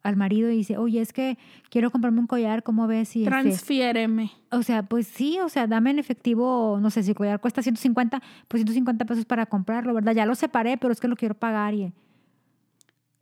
[0.01, 1.37] al marido y dice, oye, es que
[1.69, 3.15] quiero comprarme un collar, ¿cómo ves?
[3.15, 4.31] Y este, Transfiéreme.
[4.51, 7.61] o sea, pues sí, o sea, dame en efectivo, no sé, si el collar cuesta
[7.61, 10.13] 150, pues 150 pesos para comprarlo, ¿verdad?
[10.13, 11.93] Ya lo separé, pero es que lo quiero pagar y...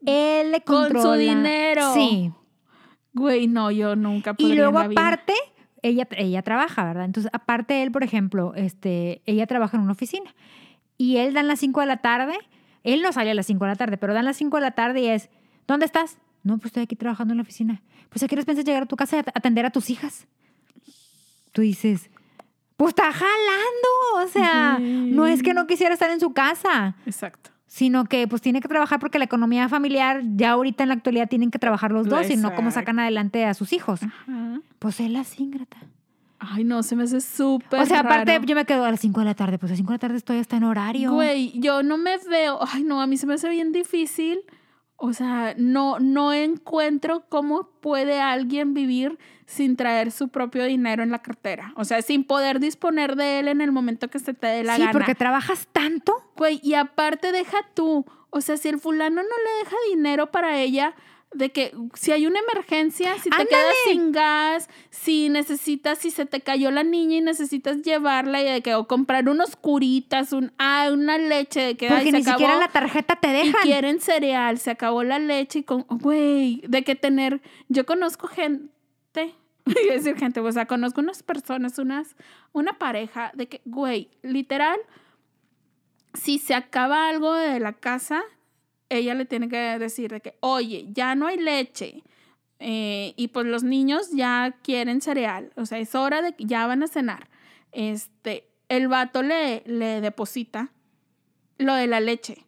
[0.06, 1.16] Él le Con su controla.
[1.16, 1.94] dinero.
[1.94, 2.32] Sí.
[3.12, 5.00] Güey, no, yo nunca podría Y luego en la vida.
[5.00, 5.34] aparte,
[5.82, 7.04] ella, ella trabaja, ¿verdad?
[7.04, 10.34] Entonces, aparte él, por ejemplo, este, ella trabaja en una oficina
[10.96, 12.34] y él dan las 5 de la tarde,
[12.84, 14.70] él no sale a las 5 de la tarde, pero dan las 5 de la
[14.72, 15.28] tarde y es,
[15.68, 16.18] ¿dónde estás?
[16.42, 17.82] No, pues estoy aquí trabajando en la oficina.
[18.08, 20.26] Pues, ¿a qué hora piensas llegar a tu casa y at- atender a tus hijas?
[21.52, 22.10] Tú dices,
[22.76, 27.50] pues está jalando, o sea, no es que no quisiera estar en su casa, Exacto.
[27.72, 31.26] Sino que pues tiene que trabajar porque la economía familiar ya ahorita en la actualidad
[31.26, 34.02] tienen que trabajar los dos y no cómo sacan adelante a sus hijos.
[34.02, 34.60] Ajá.
[34.78, 35.78] Pues él así, ingrata.
[36.38, 38.44] Ay, no, se me hace súper O sea, aparte raro.
[38.44, 39.98] yo me quedo a las 5 de la tarde, pues a las 5 de la
[40.00, 41.14] tarde estoy hasta en horario.
[41.14, 42.58] Güey, yo no me veo.
[42.70, 44.40] Ay, no, a mí se me hace bien difícil.
[45.04, 51.10] O sea, no, no encuentro cómo puede alguien vivir sin traer su propio dinero en
[51.10, 51.72] la cartera.
[51.74, 54.76] O sea, sin poder disponer de él en el momento que se te dé la
[54.76, 54.92] sí, gana.
[54.92, 56.30] porque trabajas tanto.
[56.36, 60.60] Güey, y aparte deja tú, o sea, si el fulano no le deja dinero para
[60.60, 60.94] ella,
[61.34, 63.48] de que si hay una emergencia, si te ¡Ándale!
[63.48, 68.44] quedas sin gas, si necesitas, si se te cayó la niña y necesitas llevarla y
[68.44, 72.18] de que o comprar unos curitas, un, ah, una leche de que ay, Porque se
[72.18, 73.62] ni siquiera la tarjeta te y dejan.
[73.62, 79.34] quieren cereal, se acabó la leche y con, güey, de que tener, yo conozco gente,
[79.66, 82.16] a decir gente, o sea, conozco unas personas, unas,
[82.52, 84.78] una pareja de que, güey, literal,
[86.14, 88.22] si se acaba algo de la casa,
[88.98, 92.02] ella le tiene que decir de que, oye, ya no hay leche.
[92.64, 95.52] eh, y pues los niños ya quieren cereal.
[95.56, 97.28] O sea, es hora de que ya van a cenar.
[97.72, 100.70] Este, el vato le, le deposita
[101.58, 102.46] lo de la leche.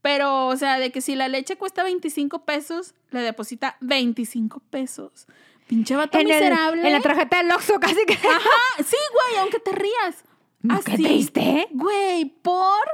[0.00, 5.26] Pero, o sea, de que si la leche cuesta 25 pesos, le deposita 25 pesos.
[5.66, 6.86] Pinche vato en, el- miserable.
[6.86, 8.14] en la tarjeta del Oxxo casi que...
[8.14, 10.24] Ajá, sí, güey, aunque te rías.
[10.62, 11.02] No, qué Así.
[11.02, 11.66] triste.
[11.72, 12.84] Güey, por.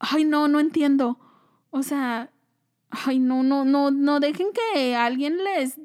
[0.00, 1.18] Ay, no, no entiendo.
[1.74, 2.30] O sea,
[2.90, 5.78] ay, no, no, no, no dejen que alguien les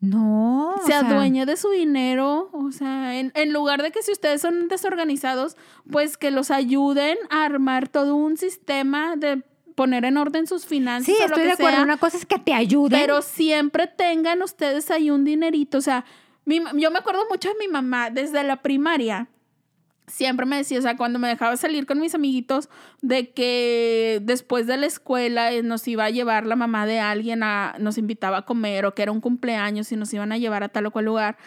[0.00, 0.74] No.
[0.82, 2.50] se sea, adueñe de su dinero.
[2.52, 5.56] O sea, en, en lugar de que si ustedes son desorganizados,
[5.90, 9.42] pues que los ayuden a armar todo un sistema de
[9.74, 11.06] poner en orden sus finanzas.
[11.06, 11.76] Sí, o lo estoy que de acuerdo.
[11.76, 11.84] sea.
[11.84, 13.00] Una cosa es que te ayuden.
[13.00, 15.78] Pero siempre tengan ustedes ahí un dinerito.
[15.78, 16.04] O sea,
[16.44, 19.28] mi yo me acuerdo mucho de mi mamá desde la primaria.
[20.10, 22.68] Siempre me decía, o sea, cuando me dejaba salir con mis amiguitos,
[23.00, 27.42] de que después de la escuela eh, nos iba a llevar la mamá de alguien,
[27.44, 30.64] a, nos invitaba a comer o que era un cumpleaños y nos iban a llevar
[30.64, 31.38] a tal o cual lugar.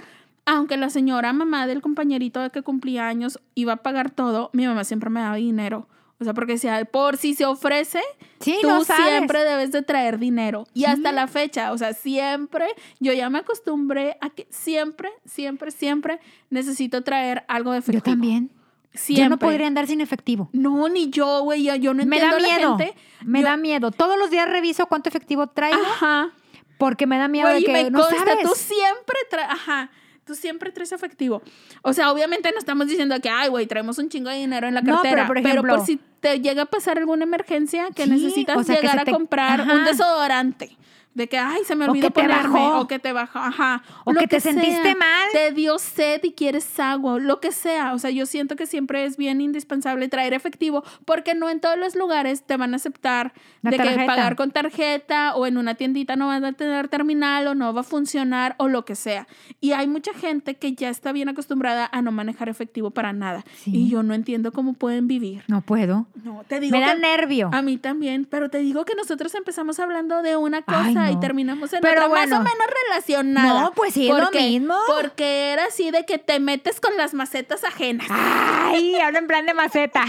[0.45, 4.65] Aunque la señora mamá del compañerito de que cumplía años iba a pagar todo, mi
[4.65, 5.87] mamá siempre me daba dinero.
[6.23, 8.01] O sea, porque decía, por si se ofrece,
[8.39, 10.65] Sí, tú no siempre debes de traer dinero.
[10.73, 12.65] Y hasta la fecha, o sea, siempre,
[12.99, 16.19] yo ya me acostumbré a que siempre, siempre, siempre
[16.49, 18.03] necesito traer algo de efectivo.
[18.05, 18.51] Yo también.
[18.93, 19.23] Siempre.
[19.23, 20.49] Yo no podría andar sin efectivo.
[20.53, 22.77] No, ni yo, güey, yo, yo no Me entiendo da a la miedo.
[22.77, 22.95] gente.
[23.23, 23.91] Me Yo- da miedo.
[23.91, 26.29] Todos los días reviso cuánto efectivo traigo Ajá.
[26.77, 28.43] porque me da miedo Güey, de que me no consta, sabes.
[28.43, 29.89] tú siempre traes, ajá,
[30.25, 31.41] tú siempre traes efectivo.
[31.81, 34.73] O sea, obviamente no estamos diciendo que, ay, güey, traemos un chingo de dinero en
[34.73, 35.15] la No, cartera.
[35.15, 38.63] pero, por ejemplo- por si te llega a pasar alguna emergencia que Sí, necesitas o
[38.63, 39.73] sea, que llegar se a te- comprar Ajá.
[39.73, 40.77] un desodorante.
[41.13, 42.49] De que, ay, se me O olvidó te ponerme.
[42.59, 42.79] bajó.
[42.81, 43.37] O que te bajó.
[43.39, 43.83] Ajá.
[44.03, 45.27] O Lo que te sentiste mal.
[45.31, 47.19] Te dio sed y quieres agua.
[47.19, 47.93] Lo que sea.
[47.93, 51.77] O sea, yo siento que siempre es bien indispensable traer efectivo porque no en todos
[51.77, 55.75] los lugares te van a aceptar La de que pagar con tarjeta o en una
[55.75, 59.27] tiendita no van a tener terminal o no va a funcionar o lo que sea.
[59.61, 63.43] Y hay mucha gente que ya está bien acostumbrada a no manejar efectivo para nada.
[63.55, 63.71] Sí.
[63.75, 65.43] Y yo no entiendo cómo pueden vivir.
[65.47, 66.07] No puedo.
[66.23, 67.49] No, te digo Me da que- nervio.
[67.53, 71.11] a mí también, pero te digo que nosotros empezamos hablando de una cosa Ay, no.
[71.11, 72.39] y terminamos en Pero otra bueno.
[72.39, 73.61] más o menos relacionada.
[73.61, 74.75] No, pues sí, es lo mismo.
[74.87, 78.07] Porque era así de que te metes con las macetas ajenas.
[78.09, 80.05] Ay, habla en plan de maceta.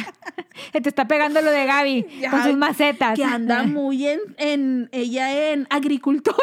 [0.72, 3.14] Se te está pegando lo de Gaby con sus macetas.
[3.16, 6.36] Que anda muy en, en ella en agricultura.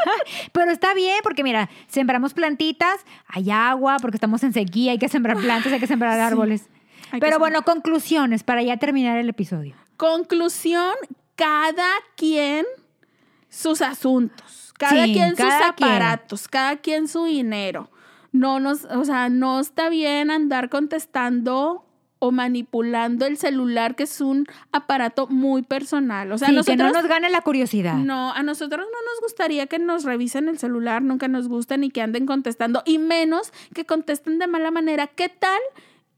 [0.52, 5.08] Pero está bien, porque mira, sembramos plantitas, hay agua, porque estamos en sequía, hay que
[5.08, 6.68] sembrar plantas, hay que sembrar árboles.
[7.12, 9.74] hay Pero bueno, conclusiones para ya terminar el episodio.
[9.96, 10.94] Conclusión,
[11.36, 12.66] cada quien
[13.50, 15.88] sus asuntos, cada Sí, quien cada sus quien.
[15.90, 17.90] aparatos, cada quien su dinero.
[18.32, 21.84] No nos, o sea, no está bien andar contestando
[22.22, 26.30] o manipulando el celular, que es un aparato muy personal.
[26.32, 27.94] O sea, sí, nosotros que no nos gane la curiosidad.
[27.96, 31.90] no, a nosotros no nos gustaría que nos revisen el celular, nunca nos gusta ni
[31.90, 35.06] que anden contestando, y menos que contesten de mala manera.
[35.08, 35.60] ¿Qué tal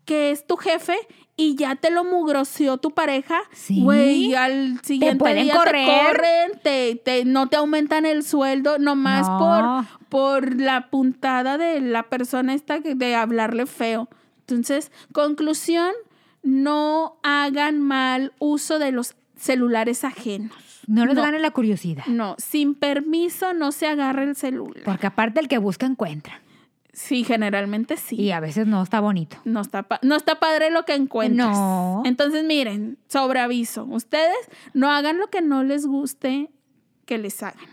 [0.05, 0.97] que es tu jefe
[1.37, 3.41] y ya te lo mugroció tu pareja?
[3.53, 3.83] Sí.
[3.83, 5.87] Güey, y al siguiente pueden día correr.
[5.87, 9.87] te corren, te, te- no te aumentan el sueldo, nomás No.
[10.09, 14.09] por, por la puntada de la persona esta que- de hablarle feo.
[14.41, 15.93] Entonces, conclusión,
[16.43, 20.53] no hagan mal uso de los celulares ajenos.
[20.89, 21.23] No nos No.
[21.23, 22.05] gane la curiosidad.
[22.07, 24.83] No, sin permiso no se agarra el celular.
[24.85, 26.42] Porque aparte el que busca encuentra.
[26.93, 28.17] Sí, generalmente sí.
[28.17, 29.39] Y a veces no está bonito.
[29.45, 31.57] No está, pa- no está padre lo que encuentras.
[31.57, 32.03] No.
[32.05, 34.37] Entonces, miren, sobre aviso, ustedes
[34.75, 36.51] no hagan lo que no les guste
[37.07, 37.65] que les hagan,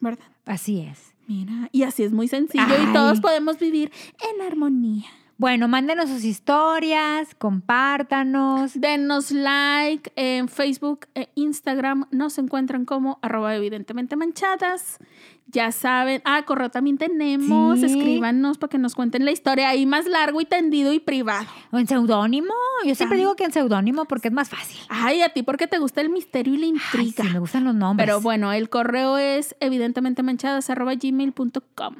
[0.00, 0.24] ¿verdad?
[0.44, 1.14] Así es.
[1.28, 2.86] Mira, y así es muy sencillo Ay.
[2.88, 3.92] y todos podemos vivir
[4.34, 5.06] en armonía.
[5.40, 8.72] Bueno, mándenos sus historias, compártanos.
[8.74, 12.06] Denos like en Facebook e Instagram.
[12.10, 14.98] Nos encuentran como arroba evidentemente manchadas.
[15.46, 16.22] Ya saben.
[16.24, 17.78] Ah, correo también tenemos.
[17.78, 17.86] Sí.
[17.86, 21.46] Escríbanos para que nos cuenten la historia ahí más largo y tendido y privado.
[21.70, 22.52] O en seudónimo.
[22.84, 23.20] Yo siempre Ay.
[23.22, 24.80] digo que en seudónimo porque es más fácil.
[24.88, 27.22] Ay, a ti porque te gusta el misterio y la Ay, intriga.
[27.24, 28.04] sí, me gustan los nombres.
[28.04, 31.94] Pero bueno, el correo es evidentemente manchadas arroba gmail.com.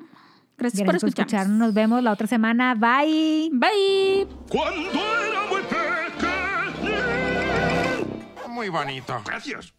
[0.59, 1.33] Gracias, Gracias por por escucharnos.
[1.33, 1.59] escucharnos.
[1.59, 2.75] Nos vemos la otra semana.
[2.75, 3.51] Bye.
[3.53, 4.27] Bye.
[4.49, 6.89] Cuando era muy pequeño.
[8.49, 9.15] Muy bonito.
[9.25, 9.73] Gracias.